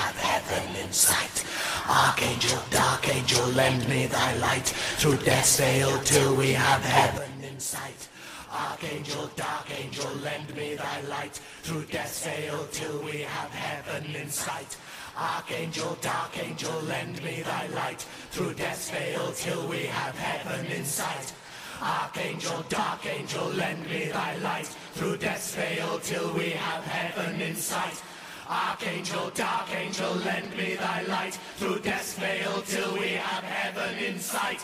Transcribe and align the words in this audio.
have 0.00 0.16
heaven 0.16 0.76
in 0.84 0.92
sight. 0.92 1.44
Archangel, 1.88 2.62
dark 2.70 3.08
angel, 3.08 3.46
lend 3.48 3.88
me 3.88 4.06
thy 4.06 4.34
light 4.36 4.68
through 5.00 5.18
death's 5.18 5.58
veil 5.58 5.98
till 6.04 6.34
we 6.36 6.52
have 6.52 6.82
heaven 6.84 7.30
in 7.42 7.58
sight. 7.60 8.08
Archangel, 8.52 9.30
dark 9.36 9.66
angel, 9.80 10.10
lend 10.22 10.54
me 10.56 10.74
thy 10.74 11.00
light 11.02 11.40
through 11.62 11.84
death's 11.86 12.24
veil 12.24 12.66
till 12.70 13.02
we 13.02 13.18
have 13.20 13.50
heaven 13.50 14.14
in 14.14 14.28
sight. 14.28 14.76
Archangel, 15.16 15.96
dark 16.00 16.38
angel, 16.42 16.80
lend 16.82 17.22
me 17.22 17.42
thy 17.42 17.66
light 17.68 18.00
through 18.30 18.54
death's 18.54 18.90
veil 18.90 19.32
till 19.32 19.66
we 19.68 19.84
have 19.84 20.16
heaven 20.16 20.66
in 20.66 20.84
sight. 20.84 21.32
Archangel, 21.82 22.64
dark 22.68 23.04
angel, 23.06 23.48
lend 23.48 23.84
me 23.90 24.06
thy 24.06 24.36
light 24.36 24.66
through 24.94 25.16
death's 25.16 25.54
veil 25.54 25.98
till 25.98 26.32
we 26.34 26.50
have 26.50 26.84
heaven 26.84 27.40
in 27.40 27.56
sight. 27.56 28.00
Archangel, 28.52 29.30
dark 29.34 29.74
angel, 29.74 30.12
lend 30.26 30.54
me 30.58 30.74
thy 30.74 31.02
light 31.04 31.38
through 31.56 31.78
death's 31.80 32.18
veil 32.18 32.60
till 32.66 32.92
we 32.92 33.08
have 33.12 33.42
heaven 33.42 33.98
in 33.98 34.20
sight. 34.20 34.60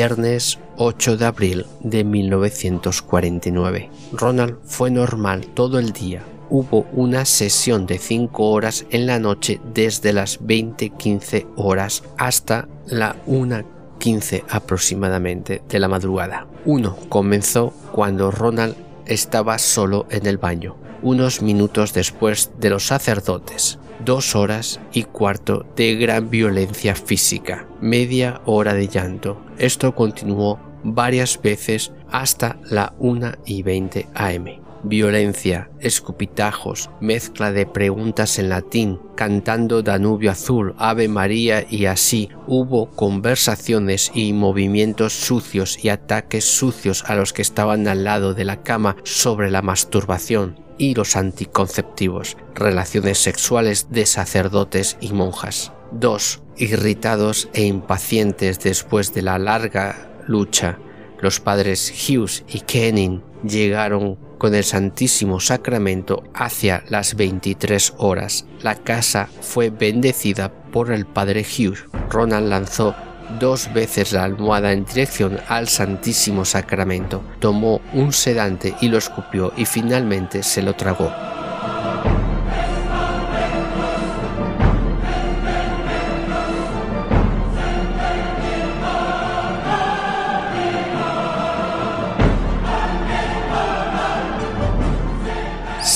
Viernes 0.00 0.58
8 0.78 1.18
de 1.18 1.26
abril 1.26 1.66
de 1.80 2.04
1949. 2.04 3.90
Ronald 4.12 4.56
fue 4.64 4.90
normal 4.90 5.46
todo 5.48 5.78
el 5.78 5.92
día. 5.92 6.22
Hubo 6.48 6.86
una 6.94 7.26
sesión 7.26 7.84
de 7.84 7.98
5 7.98 8.50
horas 8.50 8.86
en 8.88 9.04
la 9.04 9.18
noche 9.18 9.60
desde 9.74 10.14
las 10.14 10.40
20.15 10.40 11.48
horas 11.56 12.02
hasta 12.16 12.66
la 12.86 13.14
1 13.26 13.62
4.15 14.00 14.44
aproximadamente 14.48 15.62
de 15.68 15.78
la 15.78 15.88
madrugada. 15.88 16.46
Uno 16.64 16.96
comenzó 17.10 17.74
cuando 17.92 18.30
Ronald 18.30 18.76
estaba 19.04 19.58
solo 19.58 20.06
en 20.08 20.26
el 20.26 20.38
baño, 20.38 20.76
unos 21.02 21.42
minutos 21.42 21.92
después 21.92 22.52
de 22.58 22.70
los 22.70 22.86
sacerdotes. 22.86 23.78
Dos 24.04 24.34
horas 24.34 24.80
y 24.92 25.02
cuarto 25.02 25.66
de 25.76 25.94
gran 25.96 26.30
violencia 26.30 26.94
física, 26.94 27.66
media 27.80 28.40
hora 28.46 28.74
de 28.74 28.88
llanto. 28.88 29.44
Esto 29.58 29.94
continuó 29.94 30.58
varias 30.82 31.40
veces 31.40 31.92
hasta 32.10 32.56
la 32.70 32.94
1 32.98 33.32
y 33.44 33.62
20 33.62 34.08
am 34.14 34.46
violencia, 34.82 35.70
escupitajos, 35.80 36.90
mezcla 37.00 37.52
de 37.52 37.66
preguntas 37.66 38.38
en 38.38 38.48
latín, 38.48 39.00
cantando 39.14 39.82
Danubio 39.82 40.30
Azul, 40.30 40.74
Ave 40.78 41.08
María 41.08 41.66
y 41.68 41.86
así 41.86 42.30
hubo 42.46 42.90
conversaciones 42.90 44.10
y 44.14 44.32
movimientos 44.32 45.12
sucios 45.12 45.84
y 45.84 45.90
ataques 45.90 46.44
sucios 46.44 47.04
a 47.06 47.14
los 47.14 47.32
que 47.32 47.42
estaban 47.42 47.88
al 47.88 48.04
lado 48.04 48.34
de 48.34 48.44
la 48.44 48.62
cama 48.62 48.96
sobre 49.04 49.50
la 49.50 49.62
masturbación 49.62 50.69
y 50.80 50.94
los 50.94 51.14
anticonceptivos, 51.14 52.38
relaciones 52.54 53.18
sexuales 53.18 53.88
de 53.90 54.06
sacerdotes 54.06 54.96
y 55.02 55.12
monjas. 55.12 55.72
2. 55.92 56.40
Irritados 56.56 57.50
e 57.52 57.64
impacientes 57.64 58.60
después 58.60 59.12
de 59.12 59.20
la 59.20 59.38
larga 59.38 60.10
lucha, 60.26 60.78
los 61.20 61.38
padres 61.38 61.92
Hughes 61.92 62.44
y 62.48 62.60
Kenning 62.60 63.22
llegaron 63.44 64.16
con 64.38 64.54
el 64.54 64.64
Santísimo 64.64 65.38
Sacramento 65.38 66.24
hacia 66.32 66.82
las 66.88 67.14
23 67.14 67.92
horas. 67.98 68.46
La 68.62 68.74
casa 68.74 69.28
fue 69.42 69.68
bendecida 69.68 70.50
por 70.72 70.92
el 70.92 71.04
padre 71.04 71.42
Hughes. 71.44 71.84
Ronald 72.08 72.48
lanzó 72.48 72.94
dos 73.38 73.72
veces 73.72 74.12
la 74.12 74.24
almohada 74.24 74.72
en 74.72 74.84
dirección 74.84 75.38
al 75.48 75.68
Santísimo 75.68 76.44
Sacramento, 76.44 77.22
tomó 77.38 77.80
un 77.92 78.12
sedante 78.12 78.74
y 78.80 78.88
lo 78.88 78.98
escupió 78.98 79.52
y 79.56 79.64
finalmente 79.64 80.42
se 80.42 80.62
lo 80.62 80.74
tragó. 80.74 81.12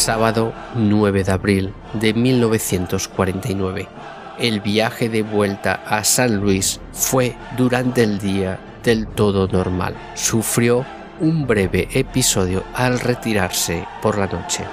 sábado 0.04 0.52
9 0.74 1.24
de 1.24 1.32
abril 1.32 1.72
de 1.94 2.12
1949. 2.12 3.88
El 4.38 4.60
viaje 4.60 5.08
de 5.08 5.22
vuelta 5.22 5.80
a 5.86 6.02
San 6.02 6.36
Luis 6.36 6.80
fue 6.92 7.36
durante 7.56 8.02
el 8.02 8.18
día 8.18 8.58
del 8.82 9.06
todo 9.06 9.46
normal. 9.46 9.94
Sufrió 10.14 10.84
un 11.20 11.46
breve 11.46 11.88
episodio 11.92 12.64
al 12.74 12.98
retirarse 12.98 13.86
por 14.02 14.18
la 14.18 14.26
noche. 14.26 14.64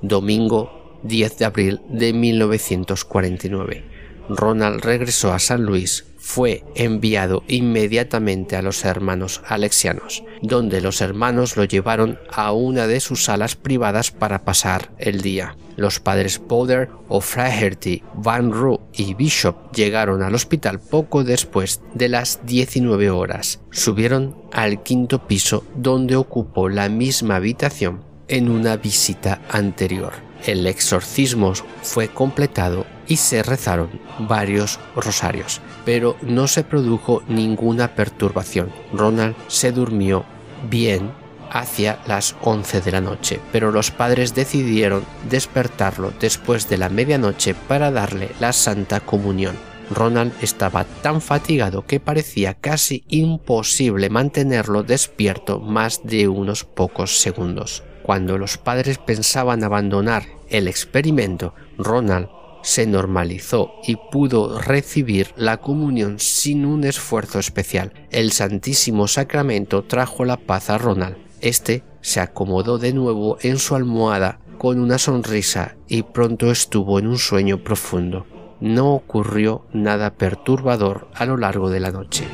domingo 0.00 0.77
10 1.02 1.38
de 1.38 1.44
abril 1.44 1.80
de 1.88 2.12
1949. 2.12 3.84
Ronald 4.28 4.82
regresó 4.82 5.32
a 5.32 5.38
San 5.38 5.62
Luis, 5.64 6.04
fue 6.18 6.62
enviado 6.74 7.42
inmediatamente 7.48 8.56
a 8.56 8.62
los 8.62 8.84
hermanos 8.84 9.40
alexianos, 9.46 10.24
donde 10.42 10.82
los 10.82 11.00
hermanos 11.00 11.56
lo 11.56 11.64
llevaron 11.64 12.18
a 12.30 12.52
una 12.52 12.86
de 12.86 13.00
sus 13.00 13.24
salas 13.24 13.56
privadas 13.56 14.10
para 14.10 14.44
pasar 14.44 14.90
el 14.98 15.22
día. 15.22 15.56
Los 15.76 16.00
padres 16.00 16.38
Boulder, 16.46 16.90
O'Flaherty, 17.08 18.02
Van 18.14 18.52
Roo 18.52 18.80
y 18.92 19.14
Bishop 19.14 19.72
llegaron 19.72 20.22
al 20.22 20.34
hospital 20.34 20.80
poco 20.80 21.24
después 21.24 21.80
de 21.94 22.08
las 22.08 22.44
19 22.44 23.10
horas. 23.10 23.60
Subieron 23.70 24.36
al 24.52 24.82
quinto 24.82 25.26
piso 25.26 25.64
donde 25.76 26.16
ocupó 26.16 26.68
la 26.68 26.88
misma 26.90 27.36
habitación 27.36 28.02
en 28.26 28.50
una 28.50 28.76
visita 28.76 29.40
anterior. 29.48 30.27
El 30.46 30.66
exorcismo 30.66 31.52
fue 31.82 32.08
completado 32.08 32.86
y 33.06 33.16
se 33.16 33.42
rezaron 33.42 33.90
varios 34.18 34.78
rosarios, 34.94 35.60
pero 35.84 36.16
no 36.22 36.46
se 36.46 36.64
produjo 36.64 37.22
ninguna 37.28 37.94
perturbación. 37.94 38.70
Ronald 38.92 39.34
se 39.48 39.72
durmió 39.72 40.24
bien 40.70 41.10
hacia 41.50 41.98
las 42.06 42.36
11 42.42 42.80
de 42.82 42.92
la 42.92 43.00
noche, 43.00 43.40
pero 43.52 43.72
los 43.72 43.90
padres 43.90 44.34
decidieron 44.34 45.04
despertarlo 45.28 46.12
después 46.20 46.68
de 46.68 46.78
la 46.78 46.88
medianoche 46.88 47.54
para 47.54 47.90
darle 47.90 48.30
la 48.40 48.52
Santa 48.52 49.00
Comunión. 49.00 49.56
Ronald 49.90 50.32
estaba 50.42 50.84
tan 50.84 51.22
fatigado 51.22 51.86
que 51.86 51.98
parecía 52.00 52.54
casi 52.54 53.04
imposible 53.08 54.10
mantenerlo 54.10 54.82
despierto 54.82 55.60
más 55.60 56.02
de 56.04 56.28
unos 56.28 56.64
pocos 56.64 57.20
segundos. 57.20 57.82
Cuando 58.08 58.38
los 58.38 58.56
padres 58.56 58.96
pensaban 58.96 59.62
abandonar 59.62 60.22
el 60.48 60.66
experimento, 60.66 61.52
Ronald 61.76 62.28
se 62.62 62.86
normalizó 62.86 63.74
y 63.86 63.96
pudo 63.96 64.58
recibir 64.58 65.34
la 65.36 65.58
comunión 65.58 66.18
sin 66.18 66.64
un 66.64 66.84
esfuerzo 66.84 67.38
especial. 67.38 67.92
El 68.10 68.32
Santísimo 68.32 69.08
Sacramento 69.08 69.84
trajo 69.84 70.24
la 70.24 70.38
paz 70.38 70.70
a 70.70 70.78
Ronald. 70.78 71.18
Este 71.42 71.82
se 72.00 72.20
acomodó 72.20 72.78
de 72.78 72.94
nuevo 72.94 73.36
en 73.42 73.58
su 73.58 73.74
almohada 73.74 74.40
con 74.56 74.80
una 74.80 74.96
sonrisa 74.96 75.76
y 75.86 76.02
pronto 76.02 76.50
estuvo 76.50 76.98
en 76.98 77.08
un 77.08 77.18
sueño 77.18 77.62
profundo. 77.62 78.24
No 78.58 78.94
ocurrió 78.94 79.66
nada 79.74 80.14
perturbador 80.14 81.08
a 81.12 81.26
lo 81.26 81.36
largo 81.36 81.68
de 81.68 81.80
la 81.80 81.90
noche. 81.90 82.24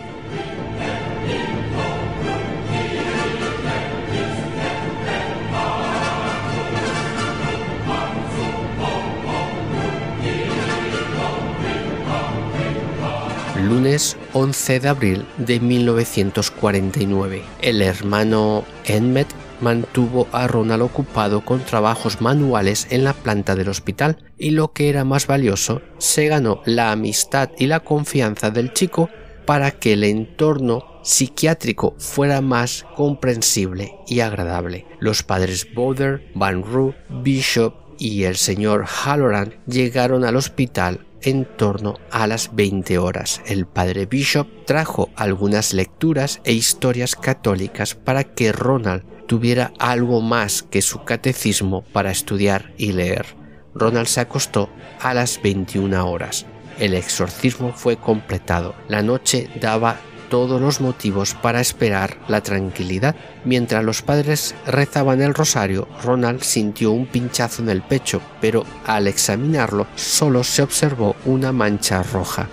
Lunes 13.69 14.17
11 14.33 14.81
de 14.81 14.89
abril 14.89 15.27
de 15.39 15.61
1949. 15.61 17.43
El 17.61 17.83
hermano 17.83 18.65
Enmet 18.85 19.29
mantuvo 19.61 20.29
a 20.33 20.47
Ronald 20.47 20.83
ocupado 20.83 21.45
con 21.45 21.65
trabajos 21.65 22.21
manuales 22.21 22.87
en 22.91 23.05
la 23.05 23.13
planta 23.13 23.55
del 23.55 23.69
hospital 23.69 24.19
y 24.39 24.51
lo 24.51 24.73
que 24.73 24.89
era 24.89 25.05
más 25.05 25.27
valioso, 25.27 25.81
se 25.99 26.27
ganó 26.27 26.61
la 26.65 26.93
amistad 26.93 27.51
y 27.59 27.67
la 27.67 27.81
confianza 27.81 28.51
del 28.51 28.73
chico 28.73 29.09
para 29.47 29.71
que 29.71 29.95
el 29.95 30.05
entorno 30.05 30.85
psiquiátrico 31.03 31.95
fuera 31.99 32.41
más 32.41 32.85
comprensible 32.97 33.95
y 34.07 34.21
agradable. 34.21 34.87
Los 35.01 35.23
padres 35.23 35.67
Boulder, 35.75 36.31
Van 36.35 36.63
Roo, 36.63 36.95
Bishop 37.23 37.75
y 37.99 38.25
el 38.25 38.37
señor 38.37 38.85
Halloran 38.87 39.55
llegaron 39.67 40.25
al 40.25 40.37
hospital 40.37 41.07
en 41.25 41.45
torno 41.45 41.99
a 42.11 42.27
las 42.27 42.55
20 42.55 42.99
horas. 42.99 43.43
El 43.47 43.67
padre 43.67 44.07
Bishop 44.07 44.47
trajo 44.67 45.11
algunas 45.17 45.73
lecturas 45.75 46.41
e 46.45 46.53
historias 46.53 47.17
católicas 47.17 47.95
para 47.95 48.25
que 48.25 48.53
Ronald 48.53 49.03
tuviera 49.27 49.73
algo 49.79 50.21
más 50.21 50.63
que 50.63 50.83
su 50.83 51.05
catecismo 51.05 51.83
para 51.93 52.11
estudiar 52.11 52.73
y 52.77 52.93
leer. 52.93 53.27
Ronald 53.75 54.07
se 54.07 54.21
acostó 54.21 54.69
a 55.01 55.15
las 55.15 55.41
21 55.43 56.09
horas. 56.09 56.47
El 56.79 56.95
exorcismo 56.95 57.73
fue 57.73 57.97
completado. 57.97 58.75
La 58.89 59.03
noche 59.03 59.49
daba 59.61 59.99
todos 60.29 60.61
los 60.61 60.81
motivos 60.81 61.35
para 61.35 61.61
esperar 61.61 62.19
la 62.29 62.43
tranquilidad. 62.43 63.15
Mientras 63.45 63.85
los 63.85 64.03
padres 64.03 64.55
rezaban 64.67 65.23
el 65.23 65.35
rosario, 65.35 65.89
Ronald 66.03 66.43
sintió 66.43 66.93
un 66.93 67.07
pinchazo 67.07 67.63
en 67.63 67.69
el 67.69 67.83
pecho, 67.83 68.21
pero 68.41 68.65
al 68.87 69.07
examinarlo 69.07 69.87
solo 69.97 70.45
se 70.45 70.63
observó 70.63 71.17
una 71.25 71.53
mancha 71.53 72.03
roja. 72.03 72.49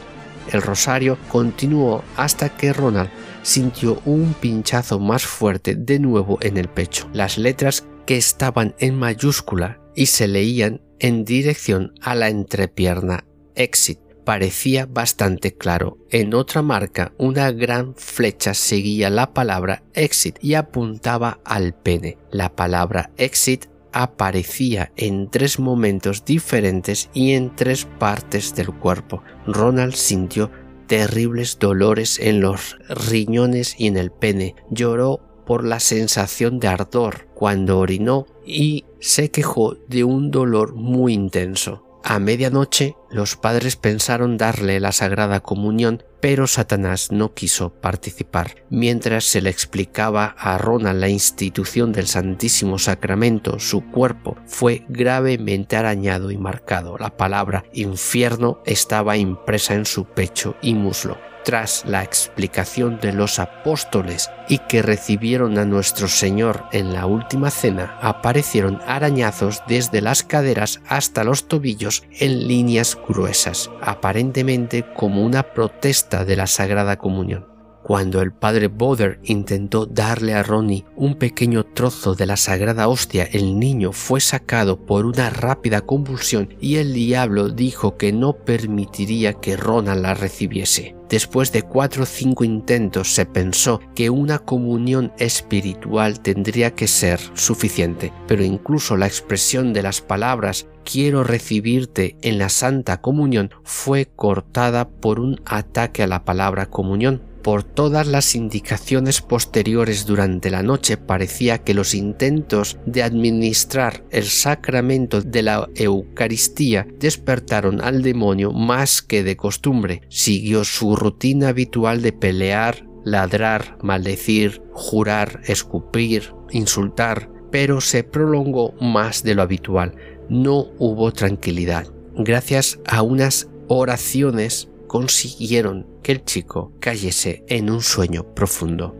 El 0.52 0.62
rosario 0.62 1.18
continuó 1.30 2.04
hasta 2.18 2.50
que 2.50 2.74
Ronald 2.74 3.10
sintió 3.42 4.02
un 4.06 4.34
pinchazo 4.34 5.00
más 5.00 5.24
fuerte 5.24 5.76
de 5.76 6.00
nuevo 6.00 6.38
en 6.42 6.58
el 6.58 6.68
pecho. 6.68 7.10
Las 7.14 7.38
letras 7.38 7.86
que 8.06 8.18
estaban 8.18 8.76
en 8.80 8.98
mayúscula 8.98 9.80
y 9.96 10.08
se 10.08 10.28
leían 10.28 10.82
en 11.00 11.26
dirección 11.26 11.94
a 12.02 12.16
la 12.16 12.30
entrepierna 12.30 13.24
exit 13.56 14.01
parecía 14.24 14.86
bastante 14.86 15.54
claro. 15.54 15.98
En 16.10 16.34
otra 16.34 16.62
marca, 16.62 17.14
una 17.18 17.52
gran 17.52 17.96
flecha 17.96 18.54
seguía 18.54 19.10
la 19.10 19.34
palabra 19.34 19.84
exit 19.94 20.38
y 20.42 20.54
apuntaba 20.56 21.40
al 21.44 21.74
pene. 21.74 22.18
La 22.32 22.56
palabra 22.56 23.12
exit 23.18 23.66
aparecía 23.94 24.92
en 24.96 25.30
tres 25.30 25.60
momentos 25.60 26.24
diferentes 26.26 27.10
y 27.14 27.34
en 27.34 27.56
tres 27.56 27.86
partes 28.00 28.56
del 28.56 28.74
cuerpo. 28.74 29.24
Ronald 29.46 29.96
sintió 29.96 30.52
terribles 30.88 31.58
dolores 31.60 32.20
en 32.20 32.42
los 32.42 32.78
riñones 32.90 33.76
y 33.78 33.88
en 33.88 33.98
el 33.98 34.12
pene. 34.12 34.56
Lloró 34.70 35.20
por 35.46 35.66
la 35.66 35.80
sensación 35.80 36.60
de 36.60 36.68
ardor 36.68 37.28
cuando 37.34 37.80
orinó 37.80 38.26
y 38.46 38.86
se 39.00 39.32
quejó 39.32 39.76
de 39.88 40.04
un 40.04 40.32
dolor 40.32 40.76
muy 40.76 41.14
intenso. 41.14 41.91
A 42.04 42.20
medianoche 42.20 42.96
los 43.10 43.36
padres 43.36 43.76
pensaron 43.76 44.38
darle 44.38 44.80
la 44.80 44.92
Sagrada 44.92 45.40
Comunión, 45.42 46.04
pero 46.20 46.48
Satanás 46.48 47.12
no 47.12 47.34
quiso 47.34 47.70
participar. 47.70 48.64
Mientras 48.70 49.26
se 49.26 49.42
le 49.42 49.50
explicaba 49.50 50.36
a 50.38 50.58
Ronald 50.58 51.00
la 51.00 51.10
institución 51.10 51.92
del 51.92 52.08
Santísimo 52.08 52.80
Sacramento, 52.80 53.60
su 53.60 53.90
cuerpo 53.92 54.38
fue 54.46 54.86
gravemente 54.90 55.76
arañado 55.76 56.32
y 56.32 56.38
marcado. 56.38 56.98
La 56.98 57.18
palabra 57.18 57.66
infierno 57.74 58.62
estaba 58.66 59.18
impresa 59.18 59.76
en 59.76 59.86
su 59.86 60.06
pecho 60.06 60.56
y 60.62 60.74
muslo 60.74 61.31
tras 61.44 61.84
la 61.86 62.04
explicación 62.04 63.00
de 63.00 63.14
los 63.14 63.40
apóstoles 63.40 64.30
y 64.48 64.60
que 64.60 64.82
recibieron 64.82 65.58
a 65.58 65.66
nuestro 65.66 66.08
Señor 66.08 66.66
en 66.72 66.94
la 66.94 67.06
última 67.06 67.52
cena, 67.52 67.98
aparecieron 68.02 68.80
arañazos 68.86 69.62
desde 69.68 70.02
las 70.02 70.24
caderas 70.24 70.82
hasta 70.88 71.24
los 71.24 71.48
tobillos 71.48 72.04
en 72.20 72.48
líneas 72.48 72.98
gruesas, 73.08 73.70
aparentemente 73.82 74.86
como 74.94 75.24
una 75.24 75.44
protesta 75.44 76.26
de 76.26 76.36
la 76.36 76.48
Sagrada 76.48 76.98
Comunión. 76.98 77.51
Cuando 77.84 78.22
el 78.22 78.32
padre 78.32 78.68
Boder 78.68 79.20
intentó 79.24 79.86
darle 79.86 80.36
a 80.36 80.44
Ronnie 80.44 80.86
un 80.96 81.16
pequeño 81.16 81.66
trozo 81.66 82.14
de 82.14 82.28
la 82.28 82.38
sagrada 82.38 82.88
hostia, 82.88 83.24
el 83.24 83.60
niño 83.60 83.92
fue 83.92 84.22
sacado 84.22 84.86
por 84.86 85.06
una 85.06 85.30
rápida 85.32 85.82
convulsión 85.82 86.54
y 86.62 86.76
el 86.76 86.94
diablo 86.94 87.50
dijo 87.50 87.98
que 87.98 88.14
no 88.14 88.34
permitiría 88.34 89.34
que 89.34 89.58
Ronald 89.58 90.04
la 90.04 90.14
recibiese. 90.14 90.96
Después 91.10 91.52
de 91.52 91.64
cuatro 91.64 92.04
o 92.04 92.06
cinco 92.06 92.46
intentos 92.46 93.14
se 93.14 93.26
pensó 93.26 93.82
que 93.96 94.10
una 94.10 94.40
comunión 94.40 95.12
espiritual 95.18 96.22
tendría 96.22 96.74
que 96.74 96.88
ser 96.88 97.20
suficiente, 97.34 98.14
pero 98.28 98.46
incluso 98.46 98.96
la 98.96 99.08
expresión 99.08 99.74
de 99.74 99.82
las 99.82 100.00
palabras 100.00 100.68
quiero 100.86 101.26
recibirte 101.26 102.16
en 102.22 102.38
la 102.38 102.48
Santa 102.48 103.02
Comunión 103.02 103.52
fue 103.64 104.06
cortada 104.06 104.88
por 104.88 105.20
un 105.20 105.42
ataque 105.46 106.04
a 106.04 106.08
la 106.08 106.24
palabra 106.24 106.68
comunión. 106.68 107.31
Por 107.44 107.64
todas 107.64 108.06
las 108.06 108.36
indicaciones 108.36 109.22
posteriores 109.22 110.06
durante 110.06 110.52
la 110.52 110.62
noche 110.62 110.98
parecía 110.98 111.58
que 111.60 111.74
los 111.74 111.96
intentos 111.96 112.78
de 112.86 113.02
administrar 113.02 114.04
el 114.12 114.26
sacramento 114.26 115.22
de 115.22 115.42
la 115.42 115.68
Eucaristía 115.74 116.88
despertaron 117.00 117.82
al 117.82 118.04
demonio 118.04 118.52
más 118.52 119.02
que 119.02 119.24
de 119.24 119.38
costumbre. 119.38 120.02
Siguió 120.10 120.64
su 120.64 120.96
rutina 120.96 121.48
habitual 121.48 122.04
de 122.04 122.14
pelear, 122.14 122.86
ladrar, 123.04 123.78
maldecir, 123.82 124.62
jurar, 124.74 125.42
escupir, 125.46 126.36
insultar, 126.52 127.28
pero 127.52 127.82
se 127.82 128.04
prolongó 128.04 128.74
más 128.80 129.24
de 129.24 129.34
lo 129.34 129.42
habitual. 129.42 129.96
No 130.30 130.68
hubo 130.78 131.12
tranquilidad. 131.12 131.88
Gracias 132.16 132.80
a 132.86 133.02
unas 133.02 133.48
oraciones 133.68 134.71
consiguieron 134.92 135.88
que 136.04 136.12
el 136.12 136.26
chico 136.26 136.74
cayese 136.82 137.46
en 137.48 137.70
un 137.70 137.82
sueño 137.82 138.36
profundo. 138.36 138.94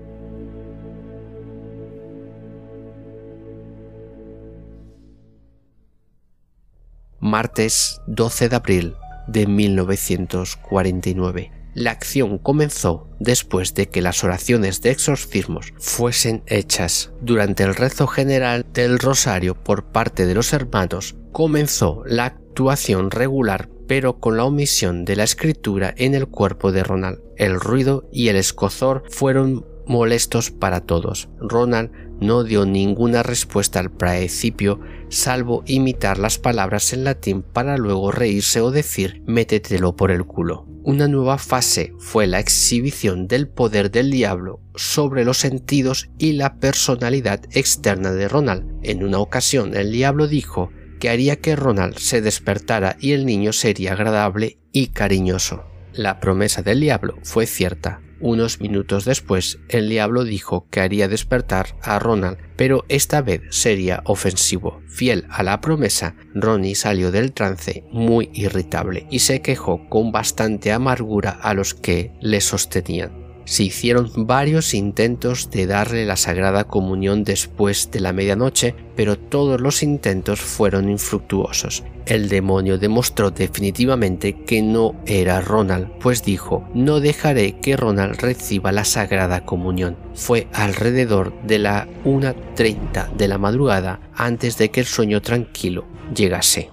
Martes 7.20 8.00
12 8.08 8.48
de 8.48 8.56
abril 8.56 8.96
de 9.28 9.48
1949. 9.48 11.52
La 11.74 11.92
acción 11.92 12.38
comenzó 12.38 13.10
después 13.20 13.74
de 13.74 13.90
que 13.90 14.02
las 14.02 14.24
oraciones 14.24 14.82
de 14.82 14.92
exorcismos 14.92 15.74
fuesen 15.78 16.42
hechas. 16.46 17.12
Durante 17.20 17.64
el 17.64 17.76
rezo 17.76 18.08
general 18.08 18.66
del 18.72 18.98
rosario 18.98 19.56
por 19.56 19.84
parte 19.84 20.26
de 20.26 20.36
los 20.36 20.54
hermanos, 20.54 21.18
comenzó 21.34 22.02
la 22.06 22.28
actuación 22.28 23.12
regular 23.12 23.68
pero 23.92 24.22
con 24.22 24.38
la 24.38 24.46
omisión 24.46 25.04
de 25.04 25.18
la 25.18 25.26
escritura 25.26 25.94
en 25.98 26.16
el 26.16 26.26
cuerpo 26.26 26.72
de 26.72 26.82
Ronald. 26.82 27.20
El 27.36 27.60
ruido 27.60 28.08
y 28.10 28.30
el 28.30 28.38
escozor 28.38 29.04
fueron 29.10 29.66
molestos 29.86 30.50
para 30.50 30.80
todos. 30.80 31.28
Ronald 31.42 31.92
no 32.22 32.46
dio 32.46 32.66
ninguna 32.66 33.22
respuesta 33.22 33.82
al 33.82 33.92
principio, 33.92 34.80
salvo 35.10 35.64
imitar 35.66 36.20
las 36.20 36.38
palabras 36.38 36.94
en 36.94 37.04
latín 37.04 37.42
para 37.42 37.76
luego 37.76 38.12
reírse 38.12 38.62
o 38.62 38.72
decir 38.72 39.24
métetelo 39.26 39.98
por 39.98 40.12
el 40.12 40.24
culo. 40.24 40.66
Una 40.84 41.10
nueva 41.10 41.38
fase 41.38 41.94
fue 42.00 42.28
la 42.28 42.40
exhibición 42.40 43.28
del 43.28 43.50
poder 43.50 43.92
del 43.92 44.10
diablo 44.10 44.62
sobre 44.74 45.26
los 45.26 45.38
sentidos 45.38 46.10
y 46.18 46.32
la 46.32 46.60
personalidad 46.60 47.42
externa 47.52 48.14
de 48.14 48.30
Ronald. 48.30 48.64
En 48.84 49.04
una 49.04 49.20
ocasión 49.20 49.76
el 49.76 49.92
diablo 49.92 50.30
dijo 50.30 50.72
que 51.02 51.10
haría 51.10 51.38
que 51.38 51.56
Ronald 51.56 51.98
se 51.98 52.22
despertara 52.22 52.96
y 53.00 53.14
el 53.14 53.26
niño 53.26 53.52
sería 53.54 53.94
agradable 53.94 54.60
y 54.72 54.88
cariñoso. 54.88 55.66
La 55.94 56.20
promesa 56.20 56.62
del 56.62 56.80
diablo 56.80 57.18
fue 57.24 57.48
cierta. 57.48 58.02
Unos 58.20 58.62
minutos 58.62 59.04
después, 59.04 59.58
el 59.68 59.90
diablo 59.90 60.24
dijo 60.24 60.68
que 60.70 60.80
haría 60.80 61.08
despertar 61.08 61.76
a 61.82 61.98
Ronald, 61.98 62.38
pero 62.56 62.86
esta 62.88 63.24
vez 63.24 63.42
sería 63.50 64.04
ofensivo. 64.06 64.84
Fiel 64.88 65.26
a 65.32 65.42
la 65.42 65.60
promesa, 65.60 66.16
Ronnie 66.36 66.76
salió 66.76 67.12
del 67.12 67.34
trance 67.34 67.84
muy 67.92 68.30
irritable 68.34 69.08
y 69.10 69.20
se 69.20 69.42
quejó 69.42 69.90
con 69.90 70.12
bastante 70.12 70.72
amargura 70.72 71.32
a 71.32 71.56
los 71.56 71.74
que 71.74 72.12
le 72.22 72.42
sostenían. 72.42 73.21
Se 73.52 73.64
hicieron 73.64 74.10
varios 74.16 74.74
intentos 74.74 75.52
de 75.52 75.68
darle 75.68 76.06
la 76.06 76.16
Sagrada 76.16 76.64
Comunión 76.64 77.26
después 77.26 77.92
de 77.92 78.00
la 78.00 78.14
medianoche, 78.14 78.74
pero 78.96 79.20
todos 79.20 79.60
los 79.60 79.84
intentos 79.84 80.40
fueron 80.40 80.90
infructuosos. 80.90 81.84
El 82.06 82.30
demonio 82.30 82.78
demostró 82.78 83.30
definitivamente 83.30 84.46
que 84.46 84.62
no 84.62 84.96
era 85.06 85.42
Ronald, 85.42 85.90
pues 86.00 86.24
dijo, 86.24 86.66
no 86.74 87.02
dejaré 87.02 87.60
que 87.60 87.76
Ronald 87.76 88.22
reciba 88.22 88.72
la 88.72 88.86
Sagrada 88.86 89.44
Comunión. 89.44 89.98
Fue 90.14 90.48
alrededor 90.54 91.34
de 91.44 91.60
la 91.60 91.90
1.30 92.06 93.12
de 93.12 93.28
la 93.28 93.38
madrugada 93.38 94.00
antes 94.16 94.58
de 94.58 94.72
que 94.72 94.80
el 94.80 94.86
sueño 94.86 95.22
tranquilo 95.22 95.86
llegase. 96.16 96.70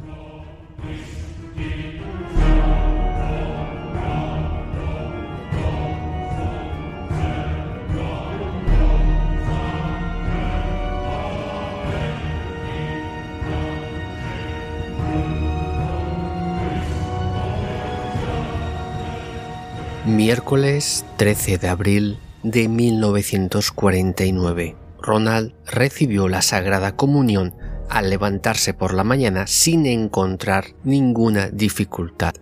Miércoles 20.08 21.04
13 21.18 21.58
de 21.58 21.68
abril 21.68 22.18
de 22.42 22.66
1949. 22.66 24.74
Ronald 25.02 25.52
recibió 25.66 26.28
la 26.28 26.40
Sagrada 26.40 26.96
Comunión 26.96 27.54
al 27.90 28.08
levantarse 28.08 28.72
por 28.72 28.94
la 28.94 29.04
mañana 29.04 29.46
sin 29.46 29.84
encontrar 29.84 30.68
ninguna 30.82 31.50
dificultad. 31.50 32.32